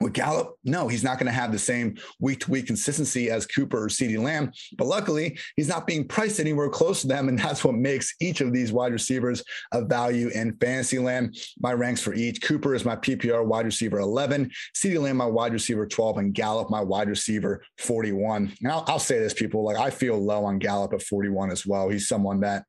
with 0.00 0.12
Gallup, 0.12 0.58
no, 0.64 0.86
he's 0.88 1.04
not 1.04 1.18
going 1.18 1.26
to 1.26 1.32
have 1.32 1.50
the 1.50 1.58
same 1.58 1.96
week 2.20 2.40
to 2.40 2.50
week 2.50 2.66
consistency 2.66 3.30
as 3.30 3.46
Cooper 3.46 3.84
or 3.84 3.88
CeeDee 3.88 4.22
Lamb. 4.22 4.52
But 4.76 4.86
luckily, 4.86 5.38
he's 5.56 5.68
not 5.68 5.86
being 5.86 6.06
priced 6.06 6.40
anywhere 6.40 6.68
close 6.68 7.00
to 7.02 7.06
them. 7.06 7.28
And 7.28 7.38
that's 7.38 7.64
what 7.64 7.74
makes 7.74 8.14
each 8.20 8.40
of 8.40 8.52
these 8.52 8.72
wide 8.72 8.92
receivers 8.92 9.42
of 9.72 9.88
value 9.88 10.28
in 10.28 10.56
fantasy 10.56 10.98
land. 10.98 11.38
My 11.58 11.72
ranks 11.72 12.02
for 12.02 12.12
each 12.12 12.42
Cooper 12.42 12.74
is 12.74 12.84
my 12.84 12.96
PPR 12.96 13.46
wide 13.46 13.66
receiver 13.66 13.98
11, 13.98 14.50
CeeDee 14.76 15.00
Lamb, 15.00 15.16
my 15.16 15.26
wide 15.26 15.52
receiver 15.52 15.86
12, 15.86 16.18
and 16.18 16.34
Gallup, 16.34 16.70
my 16.70 16.82
wide 16.82 17.08
receiver 17.08 17.62
41. 17.78 18.52
And 18.60 18.72
I'll, 18.72 18.84
I'll 18.88 18.98
say 18.98 19.18
this, 19.18 19.32
people, 19.32 19.64
like 19.64 19.78
I 19.78 19.90
feel 19.90 20.18
low 20.18 20.44
on 20.44 20.58
Gallup 20.58 20.92
at 20.92 21.02
41 21.02 21.50
as 21.50 21.64
well. 21.64 21.88
He's 21.88 22.08
someone 22.08 22.40
that 22.40 22.64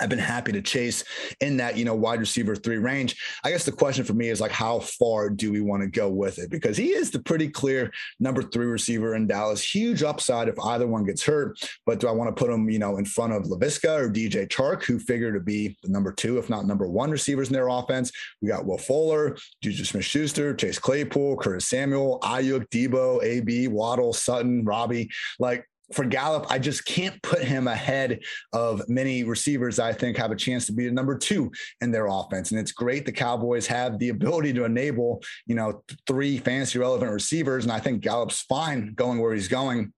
I've 0.00 0.08
been 0.08 0.18
happy 0.18 0.52
to 0.52 0.62
chase 0.62 1.04
in 1.40 1.56
that, 1.58 1.76
you 1.76 1.84
know, 1.84 1.94
wide 1.94 2.20
receiver 2.20 2.54
three 2.54 2.78
range. 2.78 3.16
I 3.44 3.50
guess 3.50 3.64
the 3.64 3.72
question 3.72 4.04
for 4.04 4.14
me 4.14 4.28
is 4.28 4.40
like, 4.40 4.50
how 4.50 4.80
far 4.80 5.30
do 5.30 5.52
we 5.52 5.60
want 5.60 5.82
to 5.82 5.88
go 5.88 6.08
with 6.08 6.38
it? 6.38 6.50
Because 6.50 6.76
he 6.76 6.90
is 6.90 7.10
the 7.10 7.22
pretty 7.22 7.48
clear 7.48 7.92
number 8.20 8.42
three 8.42 8.66
receiver 8.66 9.14
in 9.14 9.26
Dallas. 9.26 9.62
Huge 9.62 10.02
upside 10.02 10.48
if 10.48 10.58
either 10.64 10.86
one 10.86 11.04
gets 11.04 11.22
hurt. 11.24 11.58
But 11.86 12.00
do 12.00 12.08
I 12.08 12.12
want 12.12 12.34
to 12.34 12.38
put 12.38 12.50
him, 12.50 12.68
you 12.70 12.78
know, 12.78 12.98
in 12.98 13.04
front 13.04 13.32
of 13.32 13.44
Laviska 13.44 13.98
or 13.98 14.10
DJ 14.10 14.48
Chark, 14.48 14.84
who 14.84 14.98
figure 14.98 15.32
to 15.32 15.40
be 15.40 15.76
the 15.82 15.88
number 15.88 16.12
two, 16.12 16.38
if 16.38 16.48
not 16.48 16.66
number 16.66 16.88
one 16.88 17.10
receivers 17.10 17.48
in 17.48 17.54
their 17.54 17.68
offense? 17.68 18.12
We 18.40 18.48
got 18.48 18.66
Will 18.66 18.78
Fuller, 18.78 19.36
Juju 19.62 19.84
Smith 19.84 20.04
Schuster, 20.04 20.54
Chase 20.54 20.78
Claypool, 20.78 21.36
Curtis 21.36 21.68
Samuel, 21.68 22.18
Aiyuk, 22.22 22.68
Deebo, 22.68 23.22
AB, 23.22 23.68
Waddle, 23.68 24.12
Sutton, 24.12 24.64
Robbie. 24.64 25.10
Like, 25.38 25.64
for 25.92 26.04
Gallup, 26.04 26.46
I 26.50 26.58
just 26.58 26.84
can't 26.84 27.20
put 27.22 27.42
him 27.42 27.66
ahead 27.66 28.20
of 28.52 28.86
many 28.88 29.24
receivers 29.24 29.78
I 29.78 29.92
think 29.92 30.16
have 30.16 30.30
a 30.30 30.36
chance 30.36 30.66
to 30.66 30.72
be 30.72 30.86
the 30.86 30.92
number 30.92 31.16
two 31.16 31.50
in 31.80 31.90
their 31.90 32.06
offense. 32.06 32.50
And 32.50 32.60
it's 32.60 32.72
great 32.72 33.06
the 33.06 33.12
Cowboys 33.12 33.66
have 33.66 33.98
the 33.98 34.10
ability 34.10 34.52
to 34.54 34.64
enable, 34.64 35.22
you 35.46 35.54
know, 35.54 35.82
three 36.06 36.38
fantasy 36.38 36.78
relevant 36.78 37.12
receivers. 37.12 37.64
And 37.64 37.72
I 37.72 37.80
think 37.80 38.02
Gallup's 38.02 38.42
fine 38.42 38.94
going 38.94 39.18
where 39.18 39.34
he's 39.34 39.48
going 39.48 39.92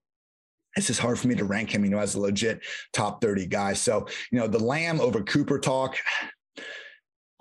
it's 0.75 0.87
just 0.87 0.99
hard 0.99 1.19
for 1.19 1.27
me 1.27 1.35
to 1.35 1.45
rank 1.45 1.73
him, 1.73 1.83
you 1.83 1.91
know, 1.91 1.99
as 1.99 2.15
a 2.15 2.19
legit 2.19 2.61
top 2.93 3.21
30 3.21 3.45
guy. 3.47 3.73
So, 3.73 4.07
you 4.31 4.39
know, 4.39 4.47
the 4.47 4.63
Lamb 4.63 5.01
over 5.01 5.21
Cooper 5.21 5.59
talk, 5.59 5.97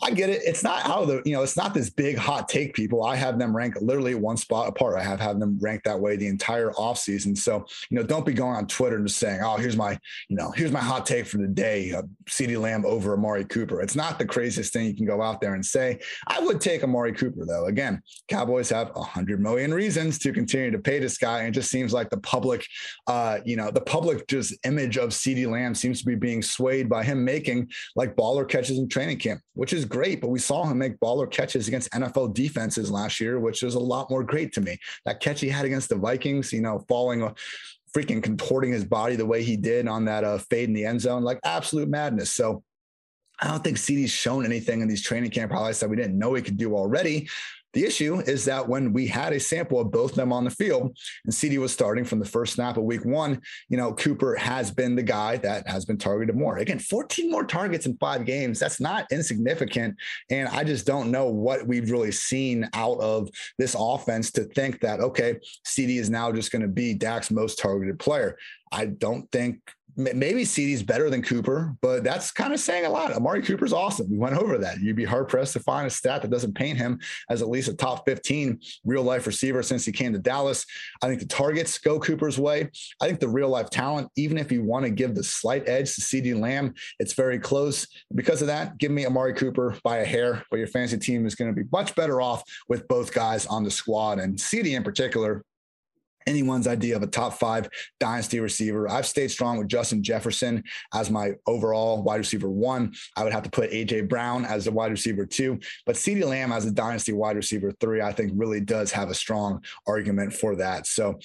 I 0.03 0.13
get 0.13 0.31
it. 0.31 0.43
It's 0.45 0.63
not 0.63 0.89
of 0.89 1.09
the, 1.09 1.23
you 1.25 1.33
know, 1.33 1.43
it's 1.43 1.57
not 1.57 1.75
this 1.75 1.91
big 1.91 2.17
hot 2.17 2.49
take, 2.49 2.75
people. 2.75 3.05
I 3.05 3.17
have 3.17 3.39
them 3.39 3.55
rank 3.55 3.77
literally 3.81 4.15
one 4.15 4.37
spot 4.37 4.69
apart. 4.69 4.97
I 4.97 5.03
have 5.03 5.21
had 5.21 5.39
them 5.41 5.59
ranked 5.61 5.85
that 5.85 6.01
way 6.01 6.17
the 6.17 6.27
entire 6.27 6.71
offseason. 6.71 7.37
So, 7.37 7.67
you 7.91 7.97
know, 7.97 8.03
don't 8.03 8.25
be 8.25 8.33
going 8.33 8.57
on 8.57 8.67
Twitter 8.67 8.97
and 8.97 9.07
just 9.07 9.19
saying, 9.19 9.41
oh, 9.43 9.57
here's 9.57 9.77
my, 9.77 9.99
you 10.29 10.37
know, 10.37 10.51
here's 10.53 10.73
my 10.73 10.81
hot 10.81 11.07
take 11.07 11.27
for 11.27 11.39
the 11.39 11.47
day. 11.47 11.93
Uh, 11.93 12.03
CeeDee 12.29 12.61
Lamb 12.61 12.85
over 12.87 13.15
Amari 13.15 13.45
Cooper. 13.45 13.81
It's 13.83 13.97
not 13.97 14.19
the 14.19 14.25
craziest 14.25 14.73
thing 14.73 14.87
you 14.87 14.97
can 14.97 15.07
go 15.07 15.21
out 15.21 15.41
there 15.41 15.55
and 15.55 15.65
say. 15.65 15.99
I 16.27 16.41
would 16.41 16.61
take 16.61 16.83
Amari 16.83 17.13
Cooper, 17.13 17.45
though. 17.47 17.67
Again, 17.67 18.01
Cowboys 18.29 18.71
have 18.71 18.93
a 18.97 19.03
hundred 19.03 19.41
million 19.41 19.73
reasons 19.75 20.19
to 20.21 20.33
continue 20.33 20.71
to 20.71 20.79
pay 20.79 20.99
this 20.99 21.19
guy. 21.19 21.41
And 21.41 21.49
it 21.49 21.53
just 21.53 21.71
seems 21.71 21.93
like 21.93 22.11
the 22.11 22.21
public, 22.21 22.65
uh, 23.07 23.41
you 23.45 23.57
know, 23.57 23.71
the 23.71 23.81
public 23.81 24.27
just 24.29 24.55
image 24.65 24.97
of 24.97 25.11
CeeDee 25.11 25.51
Lamb 25.51 25.75
seems 25.75 26.01
to 26.01 26.07
be 26.07 26.15
being 26.15 26.43
swayed 26.43 26.89
by 26.89 27.05
him 27.05 27.25
making 27.25 27.69
like 27.97 28.17
baller 28.17 28.49
catches 28.49 28.79
in 28.79 28.89
training 28.89 29.19
camp, 29.19 29.41
which 29.55 29.73
is 29.73 29.85
great, 29.91 30.21
but 30.21 30.29
we 30.29 30.39
saw 30.39 30.65
him 30.65 30.79
make 30.79 30.99
baller 31.01 31.31
catches 31.31 31.69
against 31.69 31.91
NFL 31.91 32.33
defenses 32.33 32.91
last 32.91 33.21
year, 33.21 33.39
which 33.39 33.63
was 33.63 33.75
a 33.75 33.81
lot 33.81 34.11
more 34.11 34.25
great 34.25 34.53
to 34.55 34.63
me. 34.63 34.79
That 35.05 35.21
catch 35.21 35.41
he 35.41 35.49
had 35.49 35.67
against 35.67 35.91
the 35.91 35.97
Vikings, 35.97 36.53
you 36.53 36.63
know, 36.63 36.85
falling 36.89 37.31
freaking 37.95 38.23
contorting 38.23 38.73
his 38.73 38.85
body 38.85 39.17
the 39.17 39.27
way 39.27 39.43
he 39.43 39.57
did 39.57 39.89
on 39.89 40.05
that 40.05 40.25
uh, 40.25 40.39
fade 40.39 40.69
in 40.69 40.75
the 40.75 40.85
end 40.85 41.01
zone, 41.01 41.23
like 41.23 41.41
absolute 41.45 41.89
madness. 41.89 42.33
So 42.33 42.63
I 43.41 43.49
don't 43.49 43.65
think 43.65 43.79
CeeDee's 43.79 44.11
shown 44.11 44.45
anything 44.45 44.81
in 44.81 44.89
these 44.89 45.03
training 45.03 45.31
camp 45.31 45.51
highlights 45.53 45.81
that 45.81 45.91
we 45.91 45.97
didn't 45.97 46.19
know 46.19 46.35
he 46.35 46.43
could 46.43 46.57
do 46.57 46.77
already. 46.77 47.29
The 47.73 47.85
issue 47.85 48.21
is 48.21 48.45
that 48.47 48.69
when 48.69 48.93
we 48.93 49.07
had 49.07 49.33
a 49.33 49.41
sample 49.41 49.81
of 49.81 49.91
both 49.91 50.15
them 50.15 50.33
on 50.33 50.45
the 50.45 50.51
field 50.51 50.97
and 51.25 51.35
CD 51.35 51.59
was 51.59 51.73
starting 51.73 52.05
from 52.05 52.19
the 52.19 52.25
first 52.25 52.55
snap 52.55 52.77
of 52.77 52.85
week 52.85 53.05
one, 53.05 53.41
you 53.69 53.77
know, 53.77 53.93
Cooper 53.93 54.35
has 54.35 54.71
been 54.71 54.97
the 54.97 55.03
guy 55.03 55.37
that 55.39 55.69
has 55.69 55.85
been 55.85 55.99
targeted 55.99 56.37
more. 56.37 56.59
Again, 56.59 56.79
14 56.79 57.31
more 57.31 57.45
targets 57.45 57.87
in 57.87 57.97
five 57.99 58.25
games. 58.25 58.59
That's 58.59 58.81
not 58.81 59.07
insignificant. 59.13 59.97
And 60.31 60.49
I 60.49 60.65
just 60.65 60.87
don't 60.87 61.11
know 61.11 61.27
what 61.27 61.67
we've 61.67 61.91
really 61.91 62.13
seen 62.13 62.69
out 62.75 62.99
of 63.01 63.29
this 63.59 63.77
offense 63.79 64.33
to 64.33 64.45
think 64.45 64.81
that, 64.81 65.01
okay, 65.01 65.39
CD 65.65 65.99
is 65.99 66.11
now 66.11 66.33
just 66.33 66.51
going 66.51 66.63
to 66.63 66.69
be 66.69 66.95
Dak's 66.95 67.31
most 67.31 67.59
targeted 67.59 67.99
player. 67.99 68.37
I 68.73 68.87
don't 68.87 69.31
think 69.33 69.59
maybe 69.97 70.43
CeeDee's 70.43 70.83
better 70.83 71.11
than 71.11 71.23
Cooper, 71.23 71.75
but 71.81 72.05
that's 72.05 72.31
kind 72.31 72.53
of 72.53 72.61
saying 72.61 72.87
a 72.87 72.91
lot. 72.91 73.13
Amari 73.13 73.43
Cooper's 73.43 73.73
awesome. 73.73 74.11
We 74.11 74.19
went 74.19 74.37
over 74.37 74.59
that. 74.59 74.81
You'd 74.81 74.97
be 74.97 75.05
hard 75.05 75.29
pressed 75.29 75.53
to 75.55 75.61
find 75.61 75.87
a 75.87 75.91
stat 75.91 76.23
that 76.23 76.31
doesn't 76.31 76.55
paint 76.55 76.79
him 76.79 76.99
as 77.29 77.43
at 77.43 77.49
least 77.49 77.69
a 77.69 77.75
top 77.75 78.05
15 78.07 78.61
real 78.85 79.03
life 79.03 79.27
receiver 79.27 79.63
since 79.63 79.85
he 79.85 79.93
came 79.93 80.13
to 80.13 80.19
Dallas. 80.19 80.65
I 81.03 81.09
think 81.09 81.21
the 81.21 81.27
targets 81.27 81.79
go 81.79 81.99
Cooper's 81.99 82.39
way. 82.39 82.71
I 83.01 83.07
think 83.07 83.21
the 83.21 83.29
real 83.29 83.49
life 83.49 83.71
talent, 83.71 84.09
even 84.17 84.39
if 84.39 84.51
you 84.51 84.63
want 84.63 84.85
to 84.85 84.91
give 84.91 85.15
the 85.15 85.25
slight 85.25 85.69
edge 85.69 85.95
to 85.95 86.01
CD 86.01 86.35
Lamb, 86.35 86.75
it's 86.99 87.15
very 87.15 87.39
close. 87.39 87.87
Because 88.15 88.41
of 88.41 88.49
that, 88.49 88.79
give 88.79 88.91
me 88.91 89.07
Amari 89.07 89.35
Cooper 89.35 89.77
by 89.85 89.99
a 89.99 90.05
hair, 90.05 90.45
but 90.51 90.59
your 90.59 90.69
fantasy 90.69 90.99
team 90.99 91.27
is 91.27 91.35
going 91.35 91.55
to 91.55 91.59
be 91.59 91.69
much 91.73 91.95
better 91.95 92.21
off 92.21 92.43
with 92.69 92.89
both 92.89 93.13
guys 93.13 93.47
on 93.47 93.65
the 93.65 93.71
squad 93.71 94.19
and 94.19 94.41
CD 94.41 94.75
in 94.75 94.83
particular 94.83 95.45
anyone's 96.27 96.67
idea 96.67 96.97
of 96.97 97.03
a 97.03 97.07
top 97.07 97.35
five 97.35 97.69
dynasty 97.99 98.41
receiver. 98.41 98.89
I've 98.89 99.07
stayed 99.07 99.31
strong 99.31 99.59
with 99.59 99.69
Justin 99.69 100.03
Jefferson 100.03 100.63
as 100.95 101.11
my 101.11 101.33
overall 101.47 102.03
wide 102.03 102.17
receiver 102.17 102.51
one. 102.51 102.93
I 103.17 103.25
would 103.25 103.33
have 103.33 103.43
to 103.45 103.51
put 103.51 103.71
AJ 103.71 104.09
Brown 104.09 104.45
as 104.45 104.67
a 104.67 104.73
wide 104.73 104.91
receiver 104.91 105.27
two, 105.27 105.59
but 105.87 105.97
CeeDee 105.97 106.25
Lamb 106.25 106.53
as 106.53 106.67
a 106.67 106.71
dynasty 106.71 107.13
wide 107.13 107.37
receiver 107.37 107.73
three, 107.81 108.01
I 108.01 108.13
think 108.13 108.33
really 108.35 108.61
does 108.61 108.93
have 108.93 109.11
a 109.11 109.15
strong 109.15 109.63
argument 109.87 110.33
for 110.33 110.57
that. 110.57 110.87
So 110.87 111.19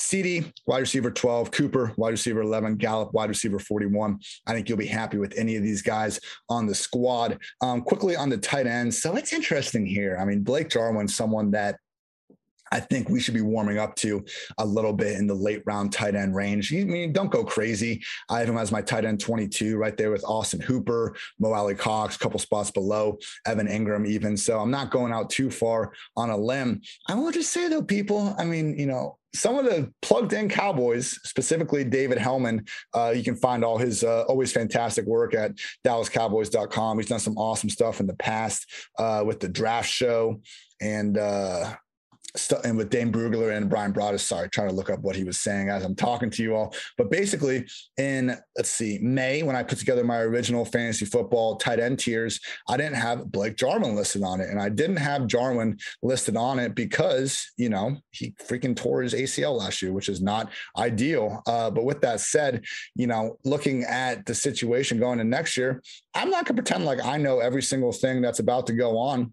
CD, 0.00 0.50
wide 0.66 0.78
receiver 0.78 1.10
12, 1.10 1.50
Cooper, 1.50 1.92
wide 1.96 2.10
receiver 2.10 2.40
11, 2.40 2.76
Gallup, 2.76 3.12
wide 3.12 3.28
receiver 3.28 3.58
41. 3.58 4.18
I 4.46 4.54
think 4.54 4.68
you'll 4.68 4.78
be 4.78 4.86
happy 4.86 5.18
with 5.18 5.34
any 5.36 5.56
of 5.56 5.62
these 5.62 5.82
guys 5.82 6.18
on 6.48 6.66
the 6.66 6.74
squad. 6.74 7.38
Um, 7.60 7.82
quickly 7.82 8.16
on 8.16 8.30
the 8.30 8.38
tight 8.38 8.66
ends. 8.66 9.02
So 9.02 9.16
it's 9.16 9.34
interesting 9.34 9.84
here. 9.84 10.16
I 10.18 10.24
mean, 10.24 10.42
Blake 10.42 10.70
Jarwin, 10.70 11.06
someone 11.06 11.50
that 11.50 11.76
I 12.72 12.80
think 12.80 13.08
we 13.08 13.20
should 13.20 13.34
be 13.34 13.40
warming 13.40 13.78
up 13.78 13.96
to 13.96 14.24
a 14.58 14.64
little 14.64 14.92
bit 14.92 15.18
in 15.18 15.26
the 15.26 15.34
late 15.34 15.62
round 15.66 15.92
tight 15.92 16.14
end 16.14 16.34
range. 16.34 16.72
I 16.72 16.84
mean, 16.84 17.12
don't 17.12 17.30
go 17.30 17.44
crazy. 17.44 18.02
I 18.28 18.40
have 18.40 18.48
him 18.48 18.58
as 18.58 18.72
my 18.72 18.82
tight 18.82 19.04
end 19.04 19.20
22 19.20 19.76
right 19.76 19.96
there 19.96 20.10
with 20.10 20.24
Austin 20.24 20.60
Hooper, 20.60 21.14
Mo 21.38 21.52
Alie-Cox, 21.52 22.16
a 22.16 22.18
couple 22.18 22.38
spots 22.38 22.70
below, 22.70 23.18
Evan 23.46 23.66
Engram, 23.66 24.06
even. 24.06 24.36
So 24.36 24.58
I'm 24.58 24.70
not 24.70 24.90
going 24.90 25.12
out 25.12 25.30
too 25.30 25.50
far 25.50 25.92
on 26.16 26.30
a 26.30 26.36
limb. 26.36 26.80
I 27.08 27.14
will 27.14 27.32
just 27.32 27.52
say 27.52 27.68
though, 27.68 27.82
people, 27.82 28.34
I 28.38 28.44
mean, 28.44 28.78
you 28.78 28.86
know, 28.86 29.18
some 29.34 29.56
of 29.56 29.64
the 29.64 29.92
plugged 30.02 30.32
in 30.32 30.48
Cowboys, 30.48 31.18
specifically 31.22 31.84
David 31.84 32.18
Helman, 32.18 32.66
uh, 32.94 33.12
you 33.14 33.22
can 33.22 33.36
find 33.36 33.64
all 33.64 33.78
his 33.78 34.02
uh, 34.02 34.22
always 34.22 34.52
fantastic 34.52 35.06
work 35.06 35.34
at 35.34 35.52
DallasCowboys.com. 35.86 36.98
He's 36.98 37.06
done 37.06 37.20
some 37.20 37.38
awesome 37.38 37.70
stuff 37.70 38.00
in 38.00 38.06
the 38.06 38.14
past 38.14 38.66
uh, 38.98 39.22
with 39.24 39.38
the 39.40 39.48
draft 39.48 39.88
show 39.88 40.40
and 40.80 41.16
uh, 41.16 41.74
and 42.64 42.76
with 42.76 42.90
Dane 42.90 43.12
Brugler 43.12 43.56
and 43.56 43.68
Brian 43.68 43.92
Broaddus, 43.92 44.20
sorry, 44.20 44.48
trying 44.48 44.68
to 44.68 44.74
look 44.74 44.90
up 44.90 45.00
what 45.00 45.16
he 45.16 45.24
was 45.24 45.40
saying 45.40 45.68
as 45.68 45.84
I'm 45.84 45.94
talking 45.94 46.30
to 46.30 46.42
you 46.42 46.54
all. 46.54 46.74
But 46.96 47.10
basically, 47.10 47.66
in 47.96 48.36
let's 48.56 48.70
see, 48.70 48.98
May, 49.00 49.42
when 49.42 49.56
I 49.56 49.62
put 49.62 49.78
together 49.78 50.04
my 50.04 50.18
original 50.18 50.64
fantasy 50.64 51.04
football 51.04 51.56
tight 51.56 51.80
end 51.80 51.98
tiers, 51.98 52.40
I 52.68 52.76
didn't 52.76 52.94
have 52.94 53.30
Blake 53.30 53.56
Jarwin 53.56 53.96
listed 53.96 54.22
on 54.22 54.40
it. 54.40 54.48
And 54.48 54.60
I 54.60 54.68
didn't 54.68 54.96
have 54.96 55.26
Jarwin 55.26 55.78
listed 56.02 56.36
on 56.36 56.58
it 56.58 56.74
because, 56.74 57.50
you 57.56 57.68
know, 57.68 57.96
he 58.10 58.32
freaking 58.32 58.76
tore 58.76 59.02
his 59.02 59.14
ACL 59.14 59.58
last 59.58 59.82
year, 59.82 59.92
which 59.92 60.08
is 60.08 60.20
not 60.20 60.50
ideal. 60.76 61.42
Uh, 61.46 61.70
but 61.70 61.84
with 61.84 62.00
that 62.02 62.20
said, 62.20 62.64
you 62.94 63.06
know, 63.06 63.38
looking 63.44 63.84
at 63.84 64.26
the 64.26 64.34
situation 64.34 64.98
going 64.98 65.18
into 65.18 65.30
next 65.30 65.56
year, 65.56 65.82
I'm 66.14 66.30
not 66.30 66.44
going 66.44 66.56
to 66.56 66.62
pretend 66.62 66.84
like 66.84 67.04
I 67.04 67.16
know 67.16 67.40
every 67.40 67.62
single 67.62 67.92
thing 67.92 68.20
that's 68.20 68.38
about 68.38 68.66
to 68.68 68.72
go 68.72 68.98
on 68.98 69.32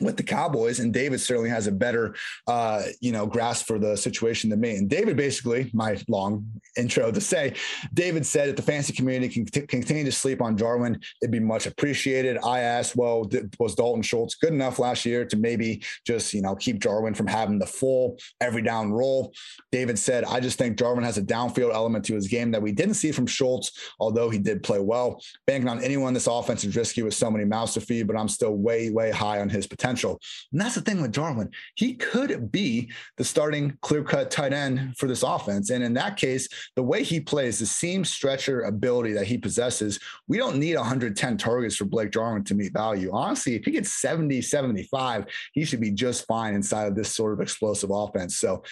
with 0.00 0.16
the 0.16 0.22
Cowboys, 0.22 0.78
and 0.80 0.92
David 0.92 1.20
certainly 1.20 1.50
has 1.50 1.66
a 1.66 1.72
better, 1.72 2.14
uh, 2.46 2.82
you 3.00 3.12
know, 3.12 3.26
grasp 3.26 3.66
for 3.66 3.78
the 3.78 3.96
situation 3.96 4.50
than 4.50 4.60
me. 4.60 4.76
And 4.76 4.88
David, 4.88 5.16
basically, 5.16 5.70
my 5.72 6.00
long 6.08 6.46
intro 6.76 7.10
to 7.10 7.20
say, 7.20 7.54
David 7.94 8.24
said 8.24 8.48
if 8.48 8.56
the 8.56 8.62
fantasy 8.62 8.92
community 8.92 9.32
can 9.32 9.44
t- 9.44 9.66
continue 9.66 10.04
to 10.04 10.12
sleep 10.12 10.40
on 10.40 10.56
Jarwin, 10.56 11.00
it'd 11.20 11.32
be 11.32 11.40
much 11.40 11.66
appreciated. 11.66 12.38
I 12.44 12.60
asked, 12.60 12.94
well, 12.94 13.24
th- 13.24 13.44
was 13.58 13.74
Dalton 13.74 14.02
Schultz 14.02 14.36
good 14.36 14.52
enough 14.52 14.78
last 14.78 15.04
year 15.04 15.24
to 15.24 15.36
maybe 15.36 15.82
just, 16.06 16.32
you 16.32 16.42
know, 16.42 16.54
keep 16.54 16.80
Jarwin 16.80 17.14
from 17.14 17.26
having 17.26 17.58
the 17.58 17.66
full 17.66 18.18
every 18.40 18.62
down 18.62 18.92
role? 18.92 19.32
David 19.72 19.98
said, 19.98 20.24
I 20.24 20.38
just 20.38 20.58
think 20.58 20.78
Jarwin 20.78 21.04
has 21.04 21.18
a 21.18 21.22
downfield 21.22 21.74
element 21.74 22.04
to 22.06 22.14
his 22.14 22.28
game 22.28 22.52
that 22.52 22.62
we 22.62 22.72
didn't 22.72 22.94
see 22.94 23.10
from 23.10 23.26
Schultz, 23.26 23.72
although 23.98 24.30
he 24.30 24.38
did 24.38 24.62
play 24.62 24.78
well. 24.78 25.20
Banking 25.46 25.68
on 25.68 25.82
anyone 25.82 26.14
this 26.14 26.28
offense 26.28 26.62
is 26.62 26.76
risky 26.76 27.02
with 27.02 27.14
so 27.14 27.30
many 27.30 27.44
mouths 27.44 27.74
to 27.74 27.80
feed, 27.80 28.06
but 28.06 28.16
I'm 28.16 28.28
still 28.28 28.54
way, 28.54 28.90
way 28.90 29.10
high 29.10 29.40
on 29.40 29.48
his 29.48 29.66
potential 29.66 29.87
potential. 29.88 30.20
And 30.52 30.60
that's 30.60 30.74
the 30.74 30.80
thing 30.80 31.00
with 31.00 31.12
Jarwin. 31.12 31.50
He 31.74 31.94
could 31.94 32.52
be 32.52 32.90
the 33.16 33.24
starting 33.24 33.76
clear 33.82 34.02
cut 34.02 34.30
tight 34.30 34.52
end 34.52 34.96
for 34.96 35.06
this 35.06 35.22
offense. 35.22 35.70
And 35.70 35.82
in 35.82 35.94
that 35.94 36.16
case, 36.16 36.48
the 36.76 36.82
way 36.82 37.02
he 37.02 37.20
plays, 37.20 37.58
the 37.58 37.66
seam 37.66 38.04
stretcher 38.04 38.62
ability 38.62 39.12
that 39.12 39.26
he 39.26 39.38
possesses, 39.38 39.98
we 40.26 40.38
don't 40.38 40.58
need 40.58 40.76
110 40.76 41.36
targets 41.38 41.76
for 41.76 41.84
Blake 41.84 42.10
Jarwin 42.10 42.44
to 42.44 42.54
meet 42.54 42.72
value. 42.72 43.10
Honestly, 43.12 43.54
if 43.54 43.64
he 43.64 43.70
gets 43.70 43.92
70, 44.00 44.42
75, 44.42 45.26
he 45.52 45.64
should 45.64 45.80
be 45.80 45.90
just 45.90 46.26
fine 46.26 46.54
inside 46.54 46.86
of 46.86 46.94
this 46.94 47.14
sort 47.14 47.32
of 47.32 47.40
explosive 47.40 47.90
offense. 47.90 48.38
So 48.38 48.62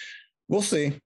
we'll 0.47 0.61
see. 0.61 0.99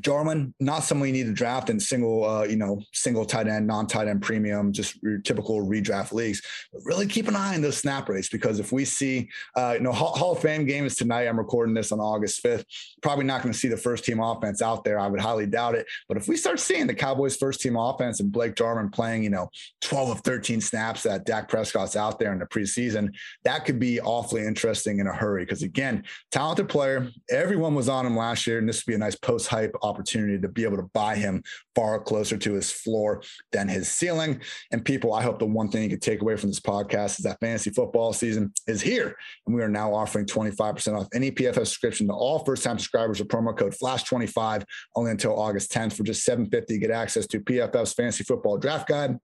Jarwin, 0.00 0.54
not 0.60 0.84
someone 0.84 1.08
you 1.08 1.12
need 1.12 1.26
to 1.26 1.32
draft 1.32 1.70
in 1.70 1.80
single, 1.80 2.24
uh, 2.24 2.44
you 2.44 2.56
know, 2.56 2.80
single 2.92 3.24
tight 3.24 3.48
end, 3.48 3.66
non-tight 3.66 4.08
end 4.08 4.22
premium, 4.22 4.72
just 4.72 5.00
your 5.02 5.18
typical 5.18 5.66
redraft 5.66 6.12
leagues. 6.12 6.42
But 6.72 6.82
really 6.84 7.06
keep 7.06 7.28
an 7.28 7.36
eye 7.36 7.54
on 7.54 7.62
those 7.62 7.78
snap 7.78 8.08
rates 8.08 8.28
because 8.28 8.60
if 8.60 8.72
we 8.72 8.84
see, 8.84 9.28
uh, 9.56 9.74
you 9.76 9.80
know, 9.80 9.92
Hall, 9.92 10.12
Hall 10.16 10.32
of 10.32 10.40
Fame 10.40 10.64
game 10.66 10.84
is 10.84 10.96
tonight. 10.96 11.26
I'm 11.26 11.38
recording 11.38 11.74
this 11.74 11.92
on 11.92 12.00
August 12.00 12.42
5th. 12.44 12.64
Probably 13.02 13.24
not 13.24 13.42
going 13.42 13.52
to 13.52 13.58
see 13.58 13.68
the 13.68 13.76
first 13.76 14.04
team 14.04 14.20
offense 14.20 14.62
out 14.62 14.84
there. 14.84 14.98
I 14.98 15.08
would 15.08 15.20
highly 15.20 15.46
doubt 15.46 15.74
it. 15.74 15.86
But 16.08 16.16
if 16.16 16.28
we 16.28 16.36
start 16.36 16.60
seeing 16.60 16.86
the 16.86 16.94
Cowboys 16.94 17.36
first 17.36 17.60
team 17.60 17.76
offense 17.76 18.20
and 18.20 18.30
Blake 18.30 18.54
Jarwin 18.54 18.90
playing, 18.90 19.24
you 19.24 19.30
know, 19.30 19.50
12 19.82 20.10
of 20.10 20.20
13 20.20 20.60
snaps 20.60 21.02
that 21.02 21.24
Dak 21.24 21.48
Prescott's 21.48 21.96
out 21.96 22.18
there 22.18 22.32
in 22.32 22.38
the 22.38 22.46
preseason, 22.46 23.10
that 23.44 23.64
could 23.64 23.78
be 23.78 24.00
awfully 24.00 24.44
interesting 24.46 24.98
in 24.98 25.06
a 25.06 25.12
hurry. 25.12 25.44
Because 25.44 25.62
again, 25.62 26.04
talented 26.30 26.68
player. 26.68 27.10
Everyone 27.30 27.74
was 27.74 27.88
on 27.88 28.06
him 28.06 28.16
last 28.16 28.46
year, 28.46 28.58
and 28.58 28.68
this 28.68 28.84
would 28.84 28.90
be 28.90 28.94
a 28.94 28.98
nice 28.98 29.16
post 29.16 29.48
hype 29.48 29.74
opportunity 29.88 30.38
to 30.40 30.48
be 30.48 30.64
able 30.64 30.76
to 30.76 30.90
buy 30.94 31.16
him 31.16 31.42
far 31.74 32.00
closer 32.00 32.36
to 32.36 32.52
his 32.52 32.70
floor 32.70 33.22
than 33.52 33.68
his 33.68 33.90
ceiling. 33.90 34.40
And 34.72 34.84
people, 34.84 35.12
I 35.14 35.22
hope 35.22 35.38
the 35.38 35.46
one 35.46 35.68
thing 35.68 35.82
you 35.82 35.90
could 35.90 36.02
take 36.02 36.22
away 36.22 36.36
from 36.36 36.50
this 36.50 36.60
podcast 36.60 37.18
is 37.18 37.24
that 37.24 37.40
fantasy 37.40 37.70
football 37.70 38.12
season 38.12 38.52
is 38.66 38.80
here. 38.80 39.16
And 39.46 39.54
we 39.54 39.62
are 39.62 39.68
now 39.68 39.94
offering 39.94 40.26
25% 40.26 40.98
off 40.98 41.08
any 41.14 41.30
PFF 41.30 41.54
subscription 41.54 42.06
to 42.08 42.12
all 42.12 42.44
first 42.44 42.62
time 42.64 42.78
subscribers 42.78 43.18
with 43.18 43.28
promo 43.28 43.56
code 43.56 43.74
FLASH25 43.74 44.64
only 44.96 45.10
until 45.10 45.38
August 45.38 45.72
10th 45.72 45.94
for 45.94 46.02
just 46.02 46.24
750 46.24 46.78
get 46.78 46.90
access 46.90 47.26
to 47.28 47.40
PFF's 47.40 47.92
fantasy 47.92 48.24
football 48.24 48.58
draft 48.58 48.88
guide 48.88 49.18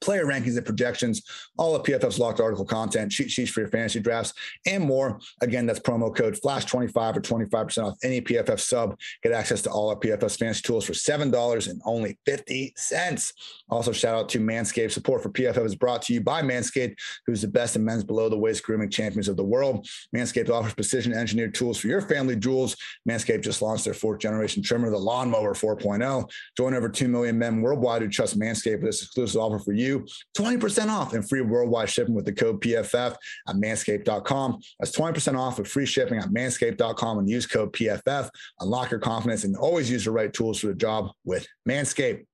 player 0.00 0.26
rankings 0.26 0.56
and 0.56 0.66
projections, 0.66 1.22
all 1.56 1.74
of 1.74 1.82
PFF's 1.82 2.18
locked 2.18 2.40
article 2.40 2.64
content, 2.64 3.12
cheat 3.12 3.30
sheets 3.30 3.50
for 3.50 3.60
your 3.60 3.70
fantasy 3.70 4.00
drafts, 4.00 4.32
and 4.66 4.84
more. 4.84 5.18
Again, 5.40 5.66
that's 5.66 5.80
promo 5.80 6.14
code 6.14 6.38
FLASH25 6.42 7.16
or 7.16 7.20
25% 7.20 7.84
off 7.84 7.98
any 8.02 8.20
PFF 8.20 8.60
sub. 8.60 8.98
Get 9.22 9.32
access 9.32 9.62
to 9.62 9.70
all 9.70 9.88
our 9.90 9.96
PFF's 9.96 10.36
fantasy 10.36 10.62
tools 10.62 10.84
for 10.84 10.92
$7 10.92 11.68
and 11.68 11.80
only 11.84 12.18
50 12.26 12.74
cents. 12.76 13.32
Also, 13.68 13.92
shout 13.92 14.14
out 14.14 14.28
to 14.30 14.38
Manscaped. 14.38 14.92
Support 14.92 15.22
for 15.22 15.30
PFF 15.30 15.64
is 15.64 15.74
brought 15.74 16.02
to 16.02 16.14
you 16.14 16.20
by 16.20 16.42
Manscaped, 16.42 16.96
who's 17.26 17.42
the 17.42 17.48
best 17.48 17.76
in 17.76 17.84
men's 17.84 18.04
below 18.04 18.28
the 18.28 18.38
waist 18.38 18.62
grooming 18.62 18.90
champions 18.90 19.28
of 19.28 19.36
the 19.36 19.44
world. 19.44 19.86
Manscaped 20.14 20.50
offers 20.50 20.74
precision 20.74 21.12
engineered 21.12 21.54
tools 21.54 21.78
for 21.78 21.88
your 21.88 22.00
family 22.00 22.36
jewels. 22.36 22.76
Manscaped 23.08 23.42
just 23.42 23.62
launched 23.62 23.84
their 23.84 23.94
fourth 23.94 24.20
generation 24.20 24.62
trimmer, 24.62 24.90
the 24.90 24.98
Lawnmower 24.98 25.54
4.0. 25.54 26.30
Join 26.56 26.74
over 26.74 26.88
2 26.88 27.08
million 27.08 27.38
men 27.38 27.60
worldwide 27.60 28.02
who 28.02 28.08
trust 28.08 28.38
Manscaped 28.38 28.82
with 28.82 28.90
this 28.90 29.02
exclusive 29.02 29.40
offer 29.40 29.58
for 29.58 29.72
you 29.72 29.85
you 29.86 30.06
20% 30.36 30.88
off 30.88 31.14
and 31.14 31.26
free 31.28 31.40
worldwide 31.40 31.88
shipping 31.90 32.14
with 32.14 32.24
the 32.24 32.32
code 32.32 32.60
PFF 32.60 33.16
at 33.48 33.56
manscaped.com. 33.56 34.58
That's 34.78 34.96
20% 34.96 35.38
off 35.38 35.58
with 35.58 35.68
free 35.68 35.86
shipping 35.86 36.18
at 36.18 36.28
manscaped.com 36.28 37.18
and 37.18 37.28
use 37.28 37.46
code 37.46 37.72
PFF. 37.72 38.28
Unlock 38.60 38.90
your 38.90 39.00
confidence 39.00 39.44
and 39.44 39.56
always 39.56 39.90
use 39.90 40.04
the 40.04 40.10
right 40.10 40.32
tools 40.32 40.60
for 40.60 40.68
the 40.68 40.74
job 40.74 41.10
with 41.24 41.46
Manscaped. 41.68 42.26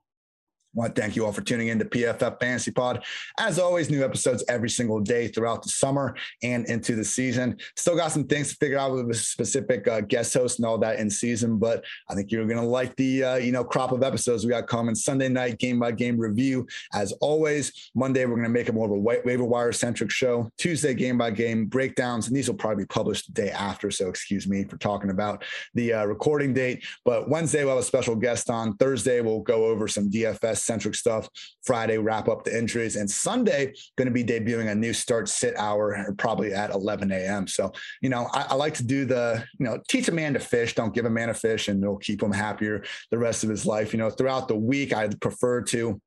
I 0.75 0.79
want 0.81 0.97
to 0.97 1.03
thank 1.03 1.17
you 1.17 1.27
all 1.27 1.33
for 1.33 1.43
tuning 1.43 1.69
in 1.69 1.79
to 1.81 1.85
PFF 1.85 2.41
Fantasy 2.41 2.71
Pod. 2.71 3.05
As 3.39 3.59
always, 3.59 3.91
new 3.91 4.03
episodes 4.03 4.43
every 4.49 4.71
single 4.71 5.01
day 5.01 5.29
throughout 5.29 5.63
the 5.63 5.69
summer 5.69 6.17
and 6.43 6.65
into 6.65 6.97
the 6.97 7.05
season. 7.05 7.59
Still 7.77 7.95
got 7.95 8.11
some 8.11 8.25
things 8.25 8.51
to 8.51 8.57
figure 8.57 8.79
out 8.79 8.93
with 8.93 9.11
a 9.11 9.15
specific 9.15 9.87
uh, 9.87 10.01
guest 10.01 10.33
host 10.33 10.59
and 10.59 10.65
all 10.65 10.79
that 10.79 10.99
in 10.99 11.11
season, 11.11 11.59
but 11.59 11.85
I 12.09 12.15
think 12.15 12.33
you're 12.33 12.47
going 12.47 12.59
to 12.59 12.67
like 12.67 12.97
the 12.97 13.23
uh, 13.23 13.35
you 13.37 13.53
know 13.53 13.65
crop 13.65 13.93
of 13.93 14.03
episodes 14.03 14.47
we 14.47 14.51
got 14.51 14.67
coming. 14.67 14.95
Sunday 14.95 15.29
night 15.29 15.59
game 15.59 15.79
by 15.79 15.93
game 15.93 16.19
review. 16.19 16.67
As 16.95 17.13
always, 17.21 17.91
Monday 17.95 18.25
we're 18.25 18.37
going 18.37 18.45
to 18.45 18.49
make 18.49 18.71
it 18.71 18.75
more 18.75 18.87
of 18.87 18.93
a 18.93 18.99
white 18.99 19.27
waiver 19.27 19.45
wire 19.45 19.73
centric 19.73 20.11
show. 20.11 20.51
Tuesday 20.57 20.95
game 20.95 21.19
by 21.19 21.33
game 21.33 21.67
breakdowns, 21.67 22.29
and 22.29 22.37
these 22.37 22.49
will 22.49 22.57
probably 22.57 22.85
be 22.85 22.89
published 22.89 23.27
the 23.27 23.43
day 23.43 23.51
after. 23.51 23.91
So 23.91 24.09
excuse 24.09 24.49
me 24.49 24.65
for 24.65 24.79
talking 24.79 25.11
about 25.11 25.45
the 25.75 25.93
uh, 25.93 26.05
recording 26.07 26.55
date. 26.55 26.83
But 27.05 27.29
Wednesday 27.29 27.63
we'll 27.63 27.75
have 27.75 27.85
a 27.85 27.87
special 27.87 28.17
guest 28.17 28.49
on. 28.49 28.75
Thursday 28.79 29.21
we'll 29.21 29.41
go 29.41 29.67
over 29.67 29.87
some 29.87 30.09
DFS 30.09 30.62
centric 30.63 30.95
stuff. 30.95 31.29
Friday, 31.65 31.99
wrap 31.99 32.29
up 32.29 32.45
the 32.45 32.57
injuries. 32.57 32.97
And 32.97 33.11
Sunday, 33.11 33.75
going 33.97 34.07
to 34.07 34.13
be 34.13 34.25
debuting 34.25 34.71
a 34.71 34.75
new 34.75 34.93
start 34.93 35.29
sit 35.29 35.57
hour, 35.57 36.15
probably 36.19 36.53
at 36.53 36.71
11 36.71 37.13
a.m. 37.13 37.47
So, 37.47 37.73
you 38.01 38.09
know, 38.09 38.29
I, 38.33 38.47
I, 38.51 38.55
like 38.55 38.75
to 38.75 38.85
do 38.85 39.05
the, 39.05 39.45
you 39.59 39.67
know, 39.67 39.79
teach 39.89 40.09
a 40.09 40.13
man 40.13 40.35
to 40.35 40.41
fish, 40.41 40.75
don't 40.75 40.95
give 40.95 41.05
a 41.05 41.11
man 41.11 41.31
a 41.31 41.35
fish, 41.35 41.69
and 41.69 41.83
it'll 41.83 41.97
keep 41.99 42.23
him 42.23 42.33
happier 42.33 42.83
the 43.11 43.19
rest 43.19 43.45
of 43.45 43.51
his 43.51 43.67
life. 43.67 43.93
You 43.93 43.99
know, 43.99 44.11
throughout 44.11 44.49
the 44.49 44.57
week, 44.57 44.93
I'd 44.93 45.21
prefer 45.21 45.63
to 45.63 46.01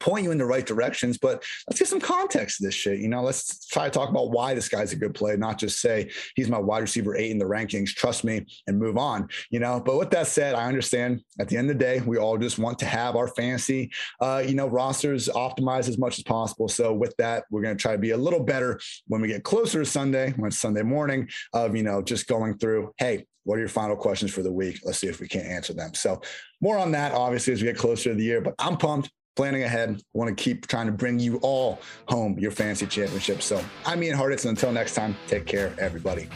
point 0.00 0.24
you 0.24 0.30
in 0.30 0.38
the 0.38 0.44
right 0.44 0.66
directions. 0.66 1.18
But 1.18 1.42
let's 1.68 1.78
get 1.78 1.88
some 1.88 2.00
context 2.00 2.58
to 2.58 2.64
this 2.64 2.74
shit. 2.74 3.00
You 3.00 3.08
know, 3.08 3.22
let's 3.22 3.66
try 3.66 3.84
to 3.84 3.90
talk 3.90 4.08
about 4.08 4.30
why 4.30 4.54
this 4.54 4.68
guy's 4.68 4.92
a 4.92 4.96
good 4.96 5.14
play, 5.14 5.36
not 5.36 5.58
just 5.58 5.80
say 5.80 6.10
he's 6.36 6.48
my 6.48 6.58
wide 6.58 6.80
receiver 6.80 7.16
eight 7.16 7.30
in 7.30 7.38
the 7.38 7.44
rankings. 7.44 7.90
Trust 7.90 8.24
me 8.24 8.46
and 8.66 8.78
move 8.78 8.98
on. 8.98 9.28
You 9.50 9.60
know, 9.60 9.80
but 9.80 9.98
with 9.98 10.10
that 10.10 10.26
said, 10.26 10.54
I 10.54 10.66
understand 10.66 11.22
at 11.40 11.48
the 11.48 11.56
end 11.56 11.70
of 11.70 11.78
the 11.78 11.84
day, 11.84 12.00
we 12.00 12.18
all 12.18 12.38
just 12.38 12.58
want 12.58 12.78
to 12.80 12.86
have 12.86 13.16
our 13.16 13.28
fantasy, 13.28 13.90
uh, 14.20 14.42
you 14.46 14.54
know, 14.54 14.66
rosters 14.66 15.28
optimized 15.28 15.88
as 15.88 15.98
much 15.98 16.18
as 16.18 16.24
possible. 16.24 16.68
So 16.68 16.92
with 16.92 17.16
that, 17.18 17.44
we're 17.50 17.62
going 17.62 17.76
to 17.76 17.80
try 17.80 17.92
to 17.92 17.98
be 17.98 18.10
a 18.10 18.16
little 18.16 18.42
better 18.42 18.78
when 19.06 19.20
we 19.20 19.28
get 19.28 19.42
closer 19.44 19.80
to 19.80 19.86
Sunday, 19.86 20.32
when 20.36 20.48
it's 20.48 20.58
Sunday 20.58 20.82
morning, 20.82 21.28
of 21.52 21.74
you 21.74 21.82
know, 21.82 22.02
just 22.02 22.26
going 22.26 22.58
through, 22.58 22.92
hey, 22.98 23.26
What 23.44 23.56
are 23.56 23.60
your 23.60 23.70
final 23.70 23.96
questions 23.96 24.30
for 24.30 24.42
the 24.42 24.52
week? 24.52 24.80
Let's 24.84 24.98
see 24.98 25.06
if 25.06 25.20
we 25.20 25.26
can't 25.26 25.46
answer 25.46 25.72
them. 25.72 25.94
So, 25.94 26.20
more 26.60 26.76
on 26.76 26.92
that, 26.92 27.12
obviously, 27.12 27.54
as 27.54 27.62
we 27.62 27.68
get 27.68 27.78
closer 27.78 28.10
to 28.10 28.14
the 28.14 28.22
year, 28.22 28.42
but 28.42 28.54
I'm 28.58 28.76
pumped 28.76 29.10
planning 29.38 29.62
ahead. 29.62 30.02
Want 30.14 30.36
to 30.36 30.42
keep 30.42 30.66
trying 30.66 30.86
to 30.86 30.92
bring 30.92 31.20
you 31.20 31.36
all 31.42 31.80
home 32.08 32.36
your 32.40 32.50
fantasy 32.50 32.86
championship. 32.86 33.40
So 33.40 33.64
I'm 33.86 34.02
Ian 34.02 34.18
Hartitz. 34.18 34.42
And 34.42 34.50
until 34.50 34.72
next 34.72 34.94
time, 34.96 35.16
take 35.28 35.46
care, 35.46 35.72
everybody. 35.78 36.28